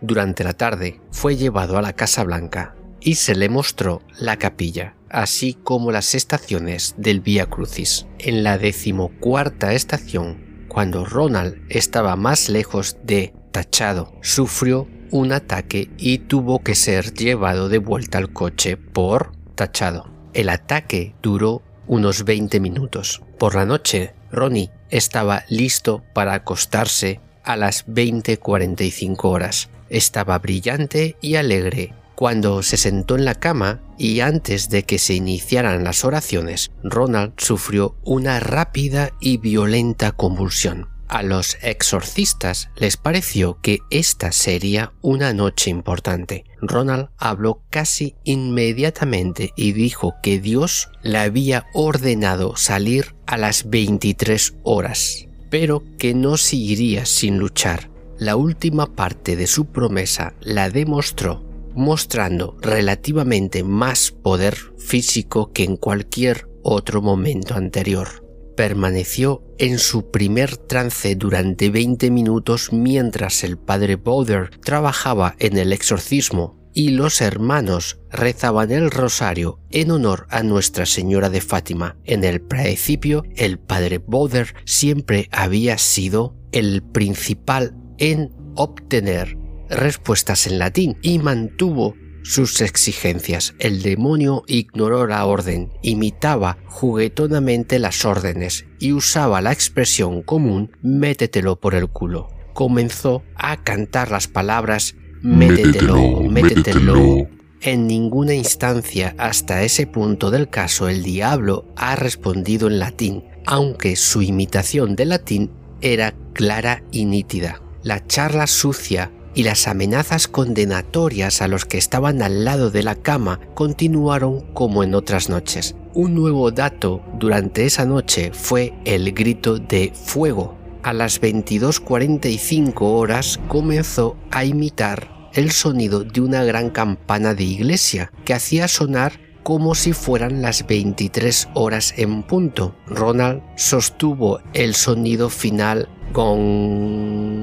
Durante 0.00 0.44
la 0.44 0.52
tarde 0.52 1.00
fue 1.10 1.36
llevado 1.36 1.76
a 1.76 1.82
la 1.82 1.94
Casa 1.94 2.22
Blanca 2.22 2.76
y 3.00 3.16
se 3.16 3.34
le 3.34 3.48
mostró 3.48 4.02
la 4.20 4.36
capilla, 4.36 4.94
así 5.10 5.58
como 5.64 5.90
las 5.90 6.14
estaciones 6.14 6.94
del 6.96 7.20
Vía 7.20 7.46
Crucis. 7.46 8.06
En 8.20 8.44
la 8.44 8.56
decimocuarta 8.56 9.72
estación, 9.72 10.64
cuando 10.68 11.04
Ronald 11.04 11.56
estaba 11.70 12.14
más 12.14 12.48
lejos 12.48 12.98
de 13.02 13.34
Tachado, 13.50 14.12
sufrió 14.22 14.86
un 15.10 15.32
ataque 15.32 15.90
y 15.98 16.18
tuvo 16.18 16.62
que 16.62 16.74
ser 16.74 17.14
llevado 17.14 17.68
de 17.68 17.78
vuelta 17.78 18.18
al 18.18 18.32
coche 18.32 18.76
por 18.76 19.32
tachado. 19.54 20.10
El 20.32 20.48
ataque 20.48 21.14
duró 21.22 21.62
unos 21.86 22.24
20 22.24 22.60
minutos. 22.60 23.22
Por 23.38 23.54
la 23.54 23.64
noche, 23.64 24.14
Ronnie 24.30 24.70
estaba 24.90 25.44
listo 25.48 26.02
para 26.14 26.34
acostarse 26.34 27.20
a 27.44 27.56
las 27.56 27.86
20:45 27.86 29.28
horas. 29.28 29.70
Estaba 29.88 30.38
brillante 30.38 31.16
y 31.20 31.36
alegre 31.36 31.94
cuando 32.16 32.62
se 32.62 32.78
sentó 32.78 33.14
en 33.14 33.26
la 33.26 33.34
cama 33.34 33.82
y 33.98 34.20
antes 34.20 34.70
de 34.70 34.84
que 34.84 34.98
se 34.98 35.12
iniciaran 35.12 35.84
las 35.84 36.02
oraciones, 36.02 36.70
Ronald 36.82 37.34
sufrió 37.36 37.94
una 38.04 38.40
rápida 38.40 39.10
y 39.20 39.36
violenta 39.36 40.12
convulsión. 40.12 40.88
A 41.08 41.22
los 41.22 41.56
exorcistas 41.62 42.68
les 42.76 42.96
pareció 42.96 43.58
que 43.62 43.78
esta 43.90 44.32
sería 44.32 44.92
una 45.02 45.32
noche 45.32 45.70
importante. 45.70 46.44
Ronald 46.60 47.08
habló 47.16 47.62
casi 47.70 48.16
inmediatamente 48.24 49.52
y 49.56 49.72
dijo 49.72 50.14
que 50.22 50.40
Dios 50.40 50.88
le 51.02 51.18
había 51.18 51.66
ordenado 51.74 52.56
salir 52.56 53.14
a 53.26 53.36
las 53.36 53.70
23 53.70 54.54
horas, 54.64 55.26
pero 55.48 55.84
que 55.98 56.14
no 56.14 56.36
seguiría 56.36 57.06
sin 57.06 57.38
luchar. 57.38 57.88
La 58.18 58.34
última 58.34 58.86
parte 58.94 59.36
de 59.36 59.46
su 59.46 59.66
promesa 59.66 60.34
la 60.40 60.70
demostró 60.70 61.46
mostrando 61.76 62.56
relativamente 62.62 63.62
más 63.62 64.10
poder 64.10 64.56
físico 64.78 65.52
que 65.52 65.62
en 65.62 65.76
cualquier 65.76 66.48
otro 66.62 67.02
momento 67.02 67.54
anterior. 67.54 68.25
Permaneció 68.56 69.42
en 69.58 69.78
su 69.78 70.10
primer 70.10 70.56
trance 70.56 71.14
durante 71.14 71.70
20 71.70 72.10
minutos 72.10 72.72
mientras 72.72 73.44
el 73.44 73.58
padre 73.58 73.96
Bowder 73.96 74.50
trabajaba 74.60 75.36
en 75.38 75.58
el 75.58 75.72
exorcismo 75.72 76.56
y 76.72 76.90
los 76.90 77.22
hermanos 77.22 77.98
rezaban 78.10 78.70
el 78.70 78.90
rosario 78.90 79.60
en 79.70 79.90
honor 79.90 80.26
a 80.30 80.42
Nuestra 80.42 80.84
Señora 80.84 81.30
de 81.30 81.40
Fátima. 81.40 81.96
En 82.04 82.22
el 82.22 82.42
principio, 82.42 83.22
el 83.34 83.58
padre 83.58 83.98
Bowder 83.98 84.54
siempre 84.66 85.28
había 85.32 85.78
sido 85.78 86.36
el 86.52 86.82
principal 86.82 87.74
en 87.98 88.30
obtener 88.56 89.38
respuestas 89.68 90.46
en 90.46 90.58
latín 90.58 90.98
y 91.02 91.18
mantuvo 91.18 91.94
sus 92.26 92.60
exigencias. 92.60 93.54
El 93.58 93.82
demonio 93.82 94.42
ignoró 94.48 95.06
la 95.06 95.24
orden, 95.24 95.72
imitaba 95.82 96.58
juguetonamente 96.66 97.78
las 97.78 98.04
órdenes 98.04 98.66
y 98.80 98.92
usaba 98.92 99.40
la 99.40 99.52
expresión 99.52 100.22
común 100.22 100.72
métetelo 100.82 101.60
por 101.60 101.74
el 101.74 101.88
culo. 101.88 102.28
Comenzó 102.52 103.22
a 103.36 103.62
cantar 103.62 104.10
las 104.10 104.26
palabras 104.26 104.96
métetelo, 105.22 106.22
métetelo. 106.22 107.28
En 107.60 107.86
ninguna 107.86 108.34
instancia 108.34 109.14
hasta 109.18 109.62
ese 109.62 109.86
punto 109.86 110.30
del 110.30 110.48
caso 110.48 110.88
el 110.88 111.02
diablo 111.02 111.64
ha 111.76 111.96
respondido 111.96 112.66
en 112.66 112.78
latín, 112.78 113.24
aunque 113.46 113.96
su 113.96 114.22
imitación 114.22 114.96
de 114.96 115.06
latín 115.06 115.50
era 115.80 116.14
clara 116.32 116.82
y 116.90 117.04
nítida. 117.04 117.60
La 117.82 118.04
charla 118.04 118.46
sucia 118.46 119.12
y 119.36 119.42
las 119.42 119.68
amenazas 119.68 120.28
condenatorias 120.28 121.42
a 121.42 121.46
los 121.46 121.66
que 121.66 121.76
estaban 121.76 122.22
al 122.22 122.46
lado 122.46 122.70
de 122.70 122.82
la 122.82 122.94
cama 122.94 123.38
continuaron 123.54 124.40
como 124.54 124.82
en 124.82 124.94
otras 124.94 125.28
noches. 125.28 125.76
Un 125.92 126.14
nuevo 126.14 126.50
dato 126.50 127.02
durante 127.18 127.66
esa 127.66 127.84
noche 127.84 128.32
fue 128.32 128.72
el 128.86 129.12
grito 129.12 129.58
de 129.58 129.92
fuego. 129.94 130.56
A 130.82 130.94
las 130.94 131.20
22.45 131.20 132.74
horas 132.80 133.38
comenzó 133.46 134.16
a 134.30 134.46
imitar 134.46 135.30
el 135.34 135.50
sonido 135.50 136.02
de 136.02 136.22
una 136.22 136.42
gran 136.42 136.70
campana 136.70 137.34
de 137.34 137.44
iglesia 137.44 138.10
que 138.24 138.32
hacía 138.32 138.68
sonar 138.68 139.20
como 139.42 139.74
si 139.74 139.92
fueran 139.92 140.40
las 140.40 140.66
23 140.66 141.48
horas 141.52 141.92
en 141.98 142.22
punto. 142.22 142.74
Ronald 142.86 143.42
sostuvo 143.56 144.40
el 144.54 144.74
sonido 144.74 145.28
final 145.28 145.90
gong 146.14 147.35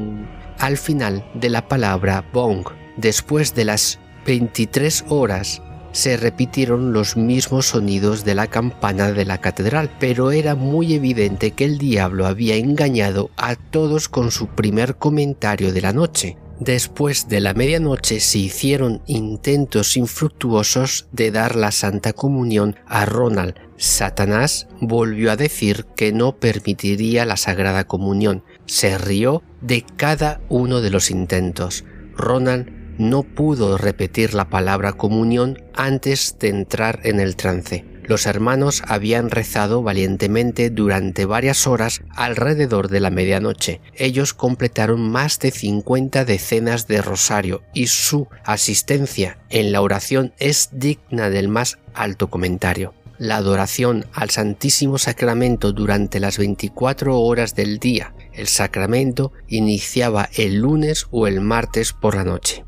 al 0.60 0.77
final 0.77 1.25
de 1.33 1.50
la 1.50 1.67
palabra 1.67 2.25
bong. 2.33 2.67
Después 2.98 3.55
de 3.55 3.65
las 3.65 4.00
23 4.25 5.05
horas 5.10 5.62
se 5.93 6.17
repitieron 6.17 6.91
los 6.91 7.15
mismos 7.15 7.67
sonidos 7.67 8.25
de 8.25 8.36
la 8.36 8.48
campana 8.48 9.12
de 9.12 9.25
la 9.25 9.39
catedral, 9.39 9.91
pero 10.00 10.31
era 10.31 10.55
muy 10.55 10.93
evidente 10.95 11.51
que 11.51 11.65
el 11.65 11.77
diablo 11.77 12.25
había 12.25 12.55
engañado 12.55 13.29
a 13.38 13.55
todos 13.55 14.10
con 14.10 14.31
su 14.31 14.48
primer 14.48 14.95
comentario 14.95 15.72
de 15.72 15.81
la 15.81 15.93
noche. 15.93 16.38
Después 16.60 17.27
de 17.27 17.41
la 17.41 17.53
medianoche 17.53 18.19
se 18.19 18.39
hicieron 18.39 19.01
intentos 19.05 19.98
infructuosos 19.98 21.07
de 21.12 21.31
dar 21.31 21.55
la 21.55 21.72
Santa 21.72 22.13
Comunión 22.13 22.75
a 22.88 23.05
Ronald. 23.05 23.55
Satanás 23.77 24.67
volvió 24.79 25.31
a 25.31 25.36
decir 25.36 25.86
que 25.95 26.13
no 26.13 26.38
permitiría 26.38 27.25
la 27.25 27.38
Sagrada 27.38 27.86
Comunión. 27.86 28.44
Se 28.65 28.97
rió 28.97 29.43
de 29.61 29.85
cada 29.97 30.41
uno 30.49 30.81
de 30.81 30.89
los 30.89 31.11
intentos. 31.11 31.85
Ronald 32.15 32.69
no 32.97 33.23
pudo 33.23 33.77
repetir 33.77 34.33
la 34.33 34.49
palabra 34.49 34.93
comunión 34.93 35.63
antes 35.73 36.37
de 36.39 36.49
entrar 36.49 36.99
en 37.03 37.19
el 37.19 37.35
trance. 37.35 37.85
Los 38.05 38.25
hermanos 38.25 38.83
habían 38.85 39.29
rezado 39.29 39.81
valientemente 39.81 40.69
durante 40.69 41.25
varias 41.25 41.67
horas 41.67 42.01
alrededor 42.09 42.89
de 42.89 42.99
la 42.99 43.09
medianoche. 43.09 43.79
Ellos 43.95 44.33
completaron 44.33 45.09
más 45.09 45.39
de 45.39 45.51
50 45.51 46.25
decenas 46.25 46.87
de 46.87 47.01
rosario 47.01 47.63
y 47.73 47.87
su 47.87 48.27
asistencia 48.43 49.37
en 49.49 49.71
la 49.71 49.81
oración 49.81 50.33
es 50.37 50.69
digna 50.73 51.29
del 51.29 51.47
más 51.47 51.79
alto 51.93 52.29
comentario. 52.29 52.93
La 53.24 53.38
adoración 53.38 54.05
al 54.12 54.31
Santísimo 54.31 54.98
Sacramento 54.98 55.72
durante 55.72 56.20
las 56.20 56.38
24 56.38 57.18
horas 57.22 57.55
del 57.55 57.79
día. 57.79 58.14
El 58.33 58.48
sacramento 58.48 59.31
iniciaba 59.48 60.27
el 60.36 60.55
lunes 60.55 61.07
o 61.09 61.25
el 61.25 61.40
martes 61.40 61.94
por 61.94 62.16
la 62.16 62.25
noche. 62.25 62.66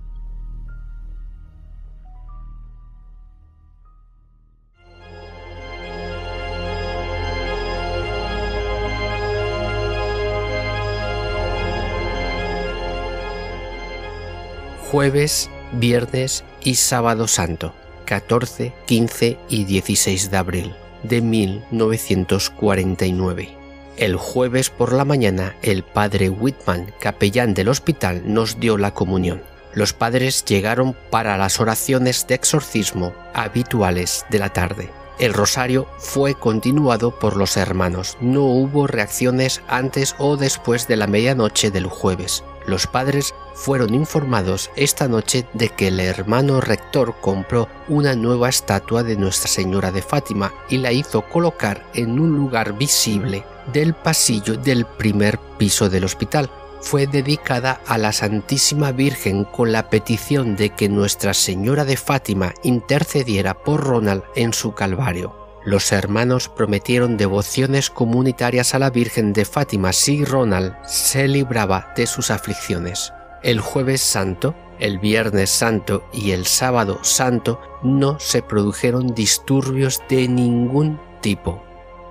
jueves, 14.89 15.49
viernes 15.73 16.45
y 16.63 16.75
sábado 16.75 17.27
santo, 17.27 17.73
14, 18.05 18.73
15 18.85 19.37
y 19.49 19.65
16 19.65 20.31
de 20.31 20.37
abril 20.37 20.73
de 21.03 21.21
1949. 21.21 23.57
El 23.97 24.15
jueves 24.17 24.69
por 24.69 24.93
la 24.93 25.05
mañana 25.05 25.55
el 25.61 25.83
padre 25.83 26.29
Whitman, 26.29 26.93
capellán 26.99 27.53
del 27.53 27.69
hospital, 27.69 28.23
nos 28.25 28.59
dio 28.59 28.77
la 28.77 28.93
comunión. 28.93 29.41
Los 29.73 29.93
padres 29.93 30.43
llegaron 30.45 30.95
para 31.09 31.37
las 31.37 31.59
oraciones 31.59 32.27
de 32.27 32.35
exorcismo 32.35 33.13
habituales 33.33 34.25
de 34.29 34.39
la 34.39 34.49
tarde. 34.49 34.89
El 35.17 35.33
rosario 35.33 35.87
fue 35.97 36.33
continuado 36.33 37.17
por 37.19 37.37
los 37.37 37.55
hermanos. 37.55 38.17
No 38.19 38.43
hubo 38.43 38.85
reacciones 38.87 39.61
antes 39.67 40.13
o 40.17 40.35
después 40.35 40.89
de 40.89 40.97
la 40.97 41.07
medianoche 41.07 41.71
del 41.71 41.87
jueves. 41.87 42.43
Los 42.67 42.87
padres 42.87 43.35
fueron 43.53 43.93
informados 43.93 44.71
esta 44.75 45.07
noche 45.07 45.45
de 45.53 45.69
que 45.69 45.89
el 45.89 45.99
hermano 45.99 46.61
rector 46.61 47.15
compró 47.21 47.67
una 47.87 48.15
nueva 48.15 48.49
estatua 48.49 49.03
de 49.03 49.15
Nuestra 49.15 49.47
Señora 49.47 49.91
de 49.91 50.01
Fátima 50.01 50.51
y 50.69 50.77
la 50.77 50.91
hizo 50.91 51.21
colocar 51.21 51.85
en 51.93 52.19
un 52.19 52.35
lugar 52.35 52.77
visible 52.77 53.43
del 53.71 53.93
pasillo 53.93 54.57
del 54.57 54.85
primer 54.85 55.37
piso 55.57 55.89
del 55.89 56.05
hospital. 56.05 56.49
Fue 56.81 57.07
dedicada 57.07 57.81
a 57.87 57.97
la 57.97 58.11
Santísima 58.11 58.91
Virgen 58.91 59.43
con 59.45 59.71
la 59.71 59.89
petición 59.89 60.55
de 60.55 60.71
que 60.71 60.89
Nuestra 60.89 61.33
Señora 61.33 61.85
de 61.85 61.97
Fátima 61.97 62.53
intercediera 62.63 63.53
por 63.53 63.83
Ronald 63.83 64.23
en 64.35 64.53
su 64.53 64.73
Calvario. 64.73 65.44
Los 65.65 65.91
hermanos 65.91 66.47
prometieron 66.47 67.17
devociones 67.17 67.89
comunitarias 67.89 68.75
a 68.75 68.79
la 68.79 68.91
Virgen 68.91 69.33
de 69.33 69.45
Fátima 69.45 69.93
si 69.93 70.23
Ronald 70.23 70.75
se 70.85 71.27
libraba 71.27 71.91
de 71.95 72.05
sus 72.05 72.29
aflicciones. 72.29 73.11
El 73.41 73.59
jueves 73.59 74.01
santo, 74.01 74.55
el 74.79 74.99
viernes 74.99 75.49
santo 75.49 76.07
y 76.13 76.31
el 76.31 76.45
sábado 76.45 76.99
santo 77.01 77.59
no 77.81 78.19
se 78.19 78.43
produjeron 78.43 79.15
disturbios 79.15 80.03
de 80.07 80.27
ningún 80.27 80.99
tipo. 81.21 81.63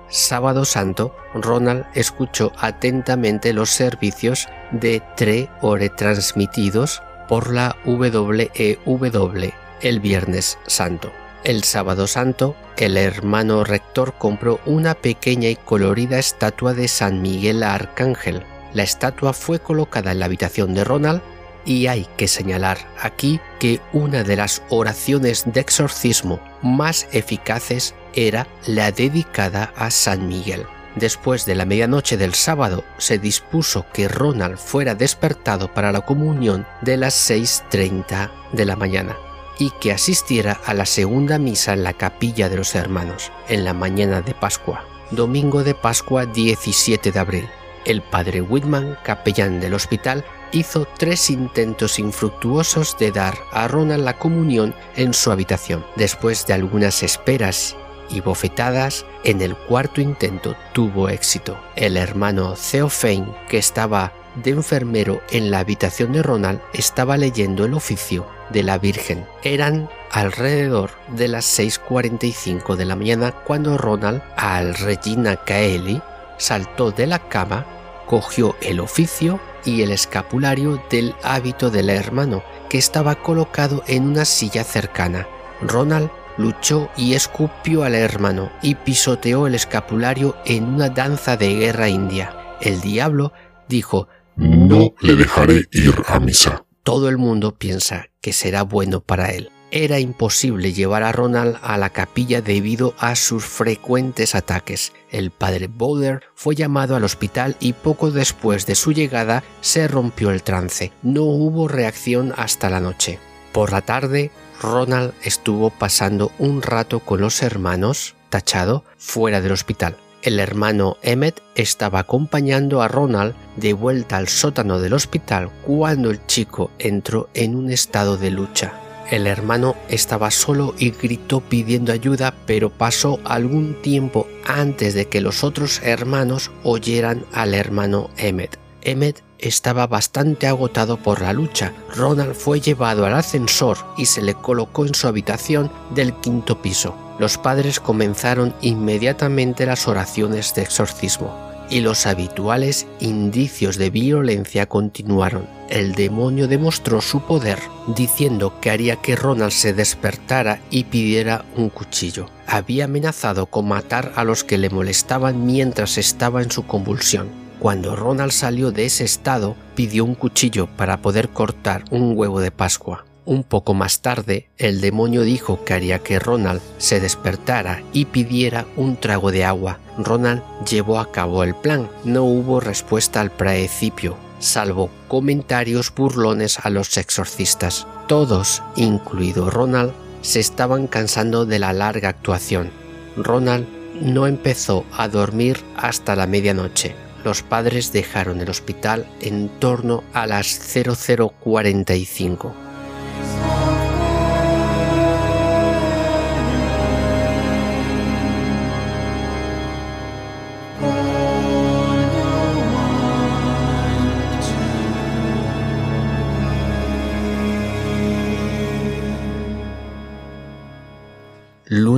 Sábado 0.09 0.65
Santo, 0.65 1.15
Ronald 1.33 1.85
escuchó 1.95 2.51
atentamente 2.57 3.53
los 3.53 3.71
servicios 3.71 4.47
de 4.71 5.01
Tre 5.17 5.49
Ore 5.61 5.89
transmitidos 5.89 7.01
por 7.27 7.51
la 7.51 7.75
WEW 7.85 9.51
el 9.81 9.99
Viernes 9.99 10.59
Santo. 10.67 11.11
El 11.45 11.63
sábado 11.63 12.07
santo, 12.07 12.55
el 12.75 12.97
hermano 12.97 13.63
rector 13.63 14.15
compró 14.17 14.59
una 14.65 14.95
pequeña 14.95 15.47
y 15.47 15.55
colorida 15.55 16.17
estatua 16.17 16.73
de 16.73 16.87
San 16.87 17.21
Miguel 17.21 17.61
Arcángel. 17.61 18.41
La 18.73 18.81
estatua 18.81 19.31
fue 19.31 19.59
colocada 19.59 20.11
en 20.11 20.19
la 20.21 20.25
habitación 20.25 20.73
de 20.73 20.83
Ronald 20.83 21.21
y 21.63 21.85
hay 21.85 22.07
que 22.17 22.27
señalar 22.27 22.79
aquí 22.99 23.39
que 23.59 23.79
una 23.93 24.23
de 24.23 24.37
las 24.37 24.63
oraciones 24.69 25.43
de 25.45 25.59
exorcismo 25.59 26.39
más 26.63 27.07
eficaces 27.11 27.93
era 28.15 28.47
la 28.65 28.91
dedicada 28.91 29.71
a 29.75 29.91
San 29.91 30.27
Miguel. 30.27 30.65
Después 30.95 31.45
de 31.45 31.53
la 31.53 31.65
medianoche 31.65 32.17
del 32.17 32.33
sábado 32.33 32.83
se 32.97 33.19
dispuso 33.19 33.85
que 33.93 34.07
Ronald 34.07 34.57
fuera 34.57 34.95
despertado 34.95 35.71
para 35.71 35.91
la 35.91 36.01
comunión 36.01 36.65
de 36.81 36.97
las 36.97 37.29
6.30 37.29 38.31
de 38.51 38.65
la 38.65 38.75
mañana 38.75 39.15
y 39.57 39.71
que 39.71 39.91
asistiera 39.91 40.59
a 40.65 40.73
la 40.73 40.85
segunda 40.85 41.39
misa 41.39 41.73
en 41.73 41.83
la 41.83 41.93
capilla 41.93 42.49
de 42.49 42.57
los 42.57 42.75
hermanos, 42.75 43.31
en 43.47 43.63
la 43.63 43.73
mañana 43.73 44.21
de 44.21 44.33
Pascua, 44.33 44.85
domingo 45.11 45.63
de 45.63 45.73
Pascua 45.73 46.25
17 46.25 47.11
de 47.11 47.19
abril. 47.19 47.49
El 47.85 48.01
padre 48.01 48.41
Whitman, 48.41 48.97
capellán 49.03 49.59
del 49.59 49.75
hospital, 49.75 50.25
hizo 50.51 50.87
tres 50.97 51.29
intentos 51.29 51.99
infructuosos 51.99 52.97
de 52.97 53.11
dar 53.11 53.37
a 53.51 53.67
Ronald 53.67 54.03
la 54.03 54.17
comunión 54.17 54.73
en 54.95 55.13
su 55.13 55.31
habitación. 55.31 55.85
Después 55.95 56.47
de 56.47 56.53
algunas 56.53 57.03
esperas 57.03 57.75
y 58.09 58.21
bofetadas, 58.21 59.05
en 59.23 59.41
el 59.41 59.55
cuarto 59.55 60.01
intento 60.01 60.55
tuvo 60.73 61.09
éxito. 61.09 61.59
El 61.75 61.97
hermano 61.97 62.55
Theophane, 62.55 63.35
que 63.49 63.57
estaba 63.57 64.13
de 64.43 64.51
enfermero 64.51 65.21
en 65.31 65.51
la 65.51 65.59
habitación 65.59 66.11
de 66.13 66.23
Ronald 66.23 66.61
estaba 66.73 67.17
leyendo 67.17 67.65
el 67.65 67.73
oficio 67.73 68.27
de 68.49 68.63
la 68.63 68.77
Virgen. 68.77 69.25
Eran 69.43 69.89
alrededor 70.11 70.91
de 71.09 71.27
las 71.27 71.59
6.45 71.59 72.75
de 72.75 72.85
la 72.85 72.95
mañana 72.95 73.31
cuando 73.31 73.77
Ronald, 73.77 74.21
al 74.37 74.75
Regina 74.75 75.37
Caeli, 75.37 76.01
saltó 76.37 76.91
de 76.91 77.07
la 77.07 77.19
cama, 77.19 77.65
cogió 78.05 78.55
el 78.61 78.79
oficio 78.79 79.39
y 79.63 79.81
el 79.81 79.91
escapulario 79.91 80.81
del 80.89 81.15
hábito 81.23 81.71
del 81.71 81.89
hermano, 81.89 82.43
que 82.69 82.77
estaba 82.77 83.15
colocado 83.15 83.83
en 83.87 84.03
una 84.03 84.25
silla 84.25 84.63
cercana. 84.63 85.27
Ronald 85.61 86.09
luchó 86.37 86.89
y 86.97 87.13
escupió 87.13 87.83
al 87.83 87.95
hermano 87.95 88.51
y 88.61 88.75
pisoteó 88.75 89.47
el 89.47 89.55
escapulario 89.55 90.35
en 90.45 90.65
una 90.65 90.89
danza 90.89 91.37
de 91.37 91.55
guerra 91.55 91.89
india. 91.89 92.35
El 92.61 92.81
diablo 92.81 93.33
dijo, 93.67 94.07
No 94.37 94.93
le 95.01 95.15
dejaré 95.15 95.65
ir 95.71 95.93
a 96.07 96.19
misa. 96.19 96.65
todo 96.83 97.09
el 97.09 97.17
mundo 97.17 97.55
piensa 97.55 98.09
que 98.21 98.31
será 98.31 98.61
bueno 98.61 99.01
para 99.01 99.31
él. 99.31 99.49
Era 99.71 99.99
imposible 99.99 100.71
llevar 100.71 101.01
a 101.01 101.11
Ronald 101.11 101.57
a 101.63 101.77
la 101.77 101.89
capilla 101.89 102.41
debido 102.41 102.93
a 102.99 103.15
sus 103.15 103.43
frecuentes 103.43 104.35
ataques. 104.35 104.93
El 105.09 105.31
padre 105.31 105.67
Bowder 105.67 106.21
fue 106.35 106.55
llamado 106.55 106.95
al 106.95 107.03
hospital 107.03 107.57
y 107.59 107.73
poco 107.73 108.11
después 108.11 108.67
de 108.67 108.75
su 108.75 108.91
llegada 108.91 109.43
se 109.61 109.87
rompió 109.87 110.29
el 110.29 110.43
trance. 110.43 110.91
No 111.01 111.23
hubo 111.23 111.67
reacción 111.67 112.33
hasta 112.37 112.69
la 112.69 112.79
noche. 112.79 113.19
Por 113.51 113.71
la 113.71 113.81
tarde, 113.81 114.29
Ronald 114.61 115.13
estuvo 115.23 115.71
pasando 115.71 116.31
un 116.37 116.61
rato 116.61 116.99
con 116.99 117.19
los 117.19 117.41
hermanos, 117.41 118.13
tachado, 118.29 118.83
fuera 118.97 119.41
del 119.41 119.53
hospital. 119.53 119.97
El 120.25 120.39
hermano 120.39 120.97
Emmet 121.03 121.39
estaba 121.53 121.99
acompañando 121.99 122.81
a 122.81 122.87
Ronald 122.87 123.35
de 123.57 123.73
vuelta 123.73 124.17
al 124.17 124.27
sótano 124.27 124.79
del 124.79 124.93
hospital 124.93 125.51
cuando 125.63 126.09
el 126.09 126.25
chico 126.25 126.71
entró 126.79 127.29
en 127.35 127.55
un 127.55 127.69
estado 127.69 128.17
de 128.17 128.31
lucha. 128.31 128.73
El 129.11 129.27
hermano 129.27 129.75
estaba 129.87 130.31
solo 130.31 130.73
y 130.79 130.89
gritó 130.89 131.41
pidiendo 131.41 131.93
ayuda, 131.93 132.33
pero 132.47 132.71
pasó 132.71 133.19
algún 133.23 133.79
tiempo 133.83 134.25
antes 134.47 134.95
de 134.95 135.05
que 135.05 135.21
los 135.21 135.43
otros 135.43 135.79
hermanos 135.83 136.49
oyeran 136.63 137.23
al 137.31 137.53
hermano 137.53 138.09
Emmet. 138.17 138.57
Emmet 138.81 139.21
estaba 139.37 139.85
bastante 139.85 140.47
agotado 140.47 140.97
por 140.97 141.21
la 141.21 141.33
lucha. 141.33 141.71
Ronald 141.95 142.33
fue 142.33 142.59
llevado 142.59 143.05
al 143.05 143.13
ascensor 143.13 143.77
y 143.95 144.07
se 144.07 144.23
le 144.23 144.33
colocó 144.33 144.87
en 144.87 144.95
su 144.95 145.07
habitación 145.07 145.71
del 145.93 146.15
quinto 146.15 146.63
piso. 146.63 147.04
Los 147.19 147.37
padres 147.37 147.79
comenzaron 147.79 148.53
inmediatamente 148.61 149.65
las 149.65 149.87
oraciones 149.87 150.53
de 150.53 150.63
exorcismo 150.63 151.45
y 151.69 151.81
los 151.81 152.05
habituales 152.05 152.87
indicios 152.99 153.77
de 153.77 153.89
violencia 153.89 154.67
continuaron. 154.67 155.47
El 155.69 155.95
demonio 155.95 156.47
demostró 156.47 157.01
su 157.01 157.21
poder 157.21 157.59
diciendo 157.95 158.59
que 158.61 158.69
haría 158.69 158.97
que 158.97 159.15
Ronald 159.15 159.51
se 159.51 159.73
despertara 159.73 160.59
y 160.69 160.85
pidiera 160.85 161.45
un 161.55 161.69
cuchillo. 161.69 162.27
Había 162.47 162.85
amenazado 162.85 163.47
con 163.47 163.67
matar 163.67 164.11
a 164.15 164.23
los 164.23 164.43
que 164.43 164.57
le 164.57 164.69
molestaban 164.69 165.45
mientras 165.45 165.97
estaba 165.97 166.43
en 166.43 166.51
su 166.51 166.67
convulsión. 166.67 167.29
Cuando 167.59 167.95
Ronald 167.95 168.31
salió 168.31 168.71
de 168.71 168.85
ese 168.85 169.05
estado, 169.05 169.55
pidió 169.75 170.05
un 170.05 170.13
cuchillo 170.15 170.67
para 170.67 171.01
poder 171.01 171.29
cortar 171.29 171.85
un 171.89 172.15
huevo 172.15 172.41
de 172.41 172.51
Pascua. 172.51 173.05
Un 173.25 173.43
poco 173.43 173.73
más 173.73 174.01
tarde, 174.01 174.47
el 174.59 174.81
demonio 174.81 175.23
dijo 175.23 175.65
que 175.65 175.73
haría 175.73 175.97
que 175.97 176.19
Ronald 176.19 176.61
se 176.77 176.99
despertara 176.99 177.81
y 177.91 178.05
pidiera 178.05 178.67
un 178.75 178.97
trago 178.97 179.31
de 179.31 179.43
agua. 179.43 179.79
Ronald 179.97 180.43
llevó 180.69 180.99
a 180.99 181.11
cabo 181.11 181.43
el 181.43 181.55
plan. 181.55 181.89
No 182.03 182.23
hubo 182.23 182.59
respuesta 182.59 183.21
al 183.21 183.31
principio, 183.31 184.15
salvo 184.37 184.91
comentarios 185.07 185.91
burlones 185.93 186.59
a 186.59 186.69
los 186.69 186.97
exorcistas. 186.97 187.87
Todos, 188.07 188.61
incluido 188.75 189.49
Ronald, 189.49 189.93
se 190.21 190.39
estaban 190.39 190.85
cansando 190.85 191.47
de 191.47 191.57
la 191.57 191.73
larga 191.73 192.09
actuación. 192.09 192.69
Ronald 193.17 193.65
no 194.01 194.27
empezó 194.27 194.85
a 194.95 195.07
dormir 195.07 195.57
hasta 195.75 196.15
la 196.15 196.27
medianoche. 196.27 196.93
Los 197.23 197.41
padres 197.41 197.91
dejaron 197.91 198.39
el 198.39 198.51
hospital 198.51 199.07
en 199.19 199.49
torno 199.59 200.03
a 200.13 200.27
las 200.27 200.59
0045. 200.59 202.64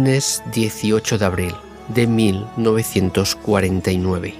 Lunes 0.08 0.42
18 0.54 1.18
de 1.18 1.26
abril 1.26 1.54
de 1.90 2.08
1949. 2.08 4.36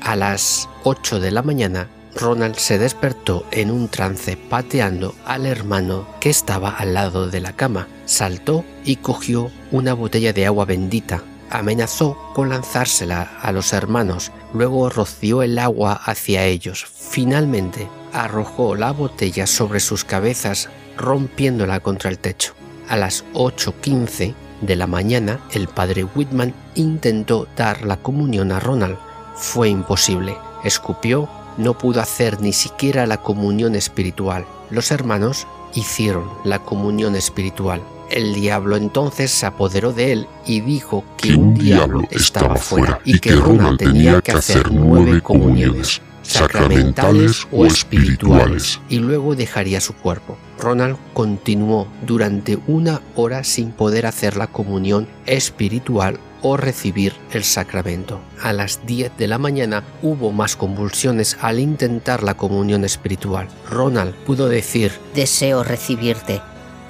A 0.00 0.16
las 0.16 0.68
8 0.82 1.20
de 1.20 1.30
la 1.30 1.42
mañana, 1.42 1.86
Ronald 2.16 2.56
se 2.56 2.76
despertó 2.76 3.46
en 3.52 3.70
un 3.70 3.86
trance 3.86 4.36
pateando 4.36 5.14
al 5.24 5.46
hermano 5.46 6.08
que 6.18 6.28
estaba 6.28 6.70
al 6.70 6.94
lado 6.94 7.30
de 7.30 7.40
la 7.40 7.52
cama. 7.52 7.86
Saltó 8.04 8.64
y 8.84 8.96
cogió 8.96 9.52
una 9.70 9.94
botella 9.94 10.32
de 10.32 10.46
agua 10.46 10.64
bendita. 10.64 11.22
Amenazó 11.50 12.18
con 12.34 12.48
lanzársela 12.48 13.38
a 13.40 13.52
los 13.52 13.72
hermanos, 13.72 14.32
luego 14.52 14.90
roció 14.90 15.44
el 15.44 15.56
agua 15.60 15.92
hacia 15.92 16.46
ellos. 16.46 16.84
Finalmente, 16.84 17.88
arrojó 18.12 18.74
la 18.74 18.90
botella 18.90 19.46
sobre 19.46 19.78
sus 19.78 20.02
cabezas, 20.02 20.68
rompiéndola 20.96 21.78
contra 21.78 22.10
el 22.10 22.18
techo. 22.18 22.54
A 22.88 22.96
las 22.96 23.24
8.15 23.34 24.34
de 24.60 24.76
la 24.76 24.86
mañana, 24.86 25.40
el 25.52 25.68
padre 25.68 26.04
Whitman 26.04 26.54
intentó 26.74 27.46
dar 27.56 27.84
la 27.84 27.96
comunión 27.96 28.52
a 28.52 28.60
Ronald. 28.60 28.98
Fue 29.34 29.68
imposible. 29.68 30.36
Escupió, 30.64 31.28
no 31.56 31.76
pudo 31.76 32.00
hacer 32.00 32.40
ni 32.40 32.52
siquiera 32.52 33.06
la 33.06 33.18
comunión 33.18 33.74
espiritual. 33.74 34.44
Los 34.70 34.90
hermanos 34.90 35.46
hicieron 35.74 36.28
la 36.44 36.58
comunión 36.60 37.16
espiritual. 37.16 37.82
El 38.10 38.34
diablo 38.34 38.76
entonces 38.76 39.30
se 39.30 39.46
apoderó 39.46 39.92
de 39.92 40.12
él 40.12 40.26
y 40.44 40.60
dijo 40.60 41.04
que 41.16 41.34
un 41.34 41.54
diablo 41.54 42.02
estaba 42.10 42.56
fuera 42.56 43.00
y 43.04 43.20
que 43.20 43.32
Ronald 43.32 43.78
tenía 43.78 44.20
que 44.20 44.32
hacer 44.32 44.72
nueve 44.72 45.20
comuniones 45.22 46.02
sacramentales 46.30 47.46
o 47.50 47.66
espirituales, 47.66 48.80
y 48.88 48.98
luego 48.98 49.34
dejaría 49.34 49.80
su 49.80 49.94
cuerpo. 49.94 50.36
Ronald 50.58 50.96
continuó 51.12 51.88
durante 52.06 52.58
una 52.66 53.00
hora 53.16 53.44
sin 53.44 53.72
poder 53.72 54.06
hacer 54.06 54.36
la 54.36 54.46
comunión 54.46 55.08
espiritual 55.26 56.18
o 56.42 56.56
recibir 56.56 57.12
el 57.32 57.44
sacramento. 57.44 58.20
A 58.40 58.52
las 58.52 58.86
10 58.86 59.16
de 59.18 59.28
la 59.28 59.38
mañana 59.38 59.84
hubo 60.02 60.32
más 60.32 60.56
convulsiones 60.56 61.36
al 61.40 61.58
intentar 61.58 62.22
la 62.22 62.34
comunión 62.34 62.84
espiritual. 62.84 63.48
Ronald 63.68 64.14
pudo 64.24 64.48
decir, 64.48 64.92
Deseo 65.14 65.64
recibirte. 65.64 66.40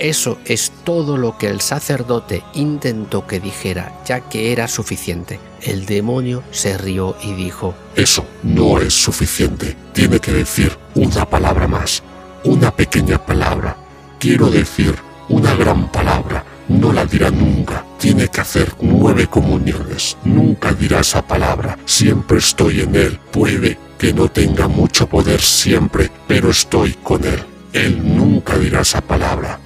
Eso 0.00 0.38
es 0.46 0.72
todo 0.84 1.16
lo 1.16 1.36
que 1.36 1.48
el 1.48 1.60
sacerdote 1.60 2.42
intentó 2.54 3.26
que 3.26 3.38
dijera, 3.38 4.00
ya 4.06 4.20
que 4.20 4.50
era 4.50 4.66
suficiente. 4.66 5.38
El 5.62 5.84
demonio 5.84 6.42
se 6.50 6.78
rió 6.78 7.16
y 7.22 7.34
dijo, 7.34 7.74
Eso 7.94 8.24
no 8.42 8.80
es 8.80 8.94
suficiente. 8.94 9.76
Tiene 9.92 10.18
que 10.18 10.32
decir 10.32 10.76
una 10.94 11.28
palabra 11.28 11.68
más. 11.68 12.02
Una 12.44 12.70
pequeña 12.70 13.24
palabra. 13.24 13.76
Quiero 14.18 14.50
decir 14.50 14.94
una 15.28 15.54
gran 15.54 15.92
palabra. 15.92 16.44
No 16.68 16.92
la 16.92 17.04
dirá 17.04 17.30
nunca. 17.30 17.84
Tiene 17.98 18.28
que 18.28 18.40
hacer 18.40 18.72
nueve 18.80 19.26
comuniones. 19.26 20.16
Nunca 20.24 20.72
dirá 20.72 21.00
esa 21.00 21.20
palabra. 21.20 21.78
Siempre 21.84 22.38
estoy 22.38 22.80
en 22.80 22.96
él. 22.96 23.20
Puede 23.30 23.78
que 23.98 24.14
no 24.14 24.30
tenga 24.30 24.66
mucho 24.66 25.06
poder 25.06 25.42
siempre, 25.42 26.10
pero 26.26 26.50
estoy 26.50 26.94
con 26.94 27.22
él. 27.24 27.44
Él 27.74 28.16
nunca 28.16 28.56
dirá 28.56 28.80
esa 28.80 29.02
palabra. 29.02 29.60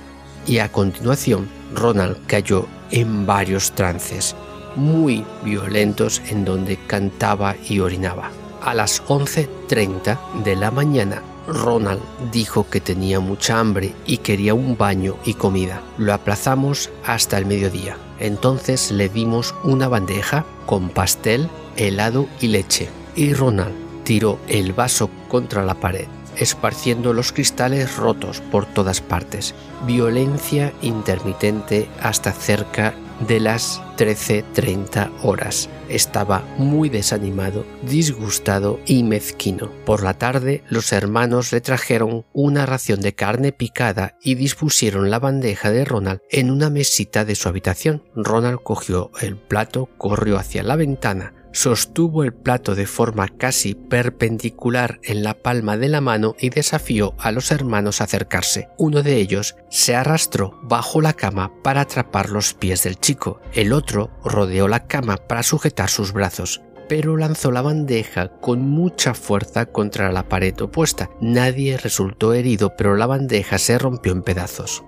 Y 0.46 0.58
a 0.58 0.70
continuación 0.70 1.48
Ronald 1.74 2.18
cayó 2.26 2.66
en 2.90 3.26
varios 3.26 3.72
trances 3.72 4.36
muy 4.76 5.24
violentos 5.44 6.22
en 6.28 6.44
donde 6.44 6.76
cantaba 6.76 7.56
y 7.68 7.80
orinaba. 7.80 8.30
A 8.62 8.74
las 8.74 9.02
11.30 9.06 10.42
de 10.42 10.56
la 10.56 10.70
mañana, 10.70 11.22
Ronald 11.46 12.00
dijo 12.32 12.66
que 12.68 12.80
tenía 12.80 13.20
mucha 13.20 13.60
hambre 13.60 13.94
y 14.06 14.18
quería 14.18 14.54
un 14.54 14.76
baño 14.76 15.16
y 15.24 15.34
comida. 15.34 15.82
Lo 15.98 16.14
aplazamos 16.14 16.90
hasta 17.04 17.36
el 17.36 17.46
mediodía. 17.46 17.98
Entonces 18.18 18.90
le 18.90 19.08
dimos 19.08 19.54
una 19.64 19.88
bandeja 19.88 20.46
con 20.64 20.88
pastel, 20.88 21.50
helado 21.76 22.26
y 22.40 22.48
leche. 22.48 22.88
Y 23.14 23.34
Ronald 23.34 23.74
tiró 24.04 24.38
el 24.48 24.72
vaso 24.72 25.10
contra 25.28 25.64
la 25.64 25.74
pared, 25.74 26.06
esparciendo 26.38 27.12
los 27.12 27.32
cristales 27.32 27.96
rotos 27.96 28.40
por 28.50 28.66
todas 28.66 29.00
partes. 29.00 29.54
Violencia 29.86 30.72
intermitente 30.82 31.88
hasta 32.00 32.32
cerca 32.32 32.94
de 33.20 33.40
las 33.40 33.80
13.30 33.96 35.10
horas. 35.22 35.68
Estaba 35.88 36.44
muy 36.58 36.88
desanimado, 36.88 37.64
disgustado 37.82 38.80
y 38.86 39.02
mezquino. 39.02 39.70
Por 39.84 40.02
la 40.02 40.14
tarde 40.14 40.64
los 40.68 40.92
hermanos 40.92 41.52
le 41.52 41.60
trajeron 41.60 42.24
una 42.32 42.66
ración 42.66 43.00
de 43.00 43.14
carne 43.14 43.52
picada 43.52 44.16
y 44.22 44.34
dispusieron 44.34 45.10
la 45.10 45.18
bandeja 45.18 45.70
de 45.70 45.84
Ronald 45.84 46.20
en 46.30 46.50
una 46.50 46.70
mesita 46.70 47.24
de 47.24 47.34
su 47.34 47.48
habitación. 47.48 48.02
Ronald 48.16 48.60
cogió 48.62 49.10
el 49.20 49.36
plato, 49.36 49.88
corrió 49.98 50.38
hacia 50.38 50.62
la 50.62 50.76
ventana, 50.76 51.34
sostuvo 51.54 52.24
el 52.24 52.34
plato 52.34 52.74
de 52.74 52.86
forma 52.86 53.28
casi 53.28 53.74
perpendicular 53.74 55.00
en 55.04 55.22
la 55.22 55.34
palma 55.34 55.78
de 55.78 55.88
la 55.88 56.02
mano 56.02 56.34
y 56.38 56.50
desafió 56.50 57.14
a 57.18 57.32
los 57.32 57.50
hermanos 57.50 58.00
a 58.00 58.04
acercarse. 58.04 58.68
Uno 58.76 59.02
de 59.02 59.16
ellos 59.16 59.56
se 59.70 59.94
arrastró 59.94 60.58
bajo 60.64 61.00
la 61.00 61.14
cama 61.14 61.52
para 61.62 61.82
atrapar 61.82 62.28
los 62.28 62.52
pies 62.52 62.82
del 62.82 62.98
chico. 62.98 63.40
El 63.52 63.72
otro 63.72 64.10
rodeó 64.24 64.68
la 64.68 64.86
cama 64.86 65.16
para 65.16 65.42
sujetar 65.42 65.88
sus 65.88 66.12
brazos 66.12 66.60
pero 66.86 67.16
lanzó 67.16 67.50
la 67.50 67.62
bandeja 67.62 68.28
con 68.42 68.60
mucha 68.60 69.14
fuerza 69.14 69.64
contra 69.64 70.12
la 70.12 70.28
pared 70.28 70.54
opuesta. 70.60 71.08
Nadie 71.18 71.78
resultó 71.78 72.34
herido, 72.34 72.76
pero 72.76 72.94
la 72.94 73.06
bandeja 73.06 73.56
se 73.56 73.78
rompió 73.78 74.12
en 74.12 74.22
pedazos. 74.22 74.84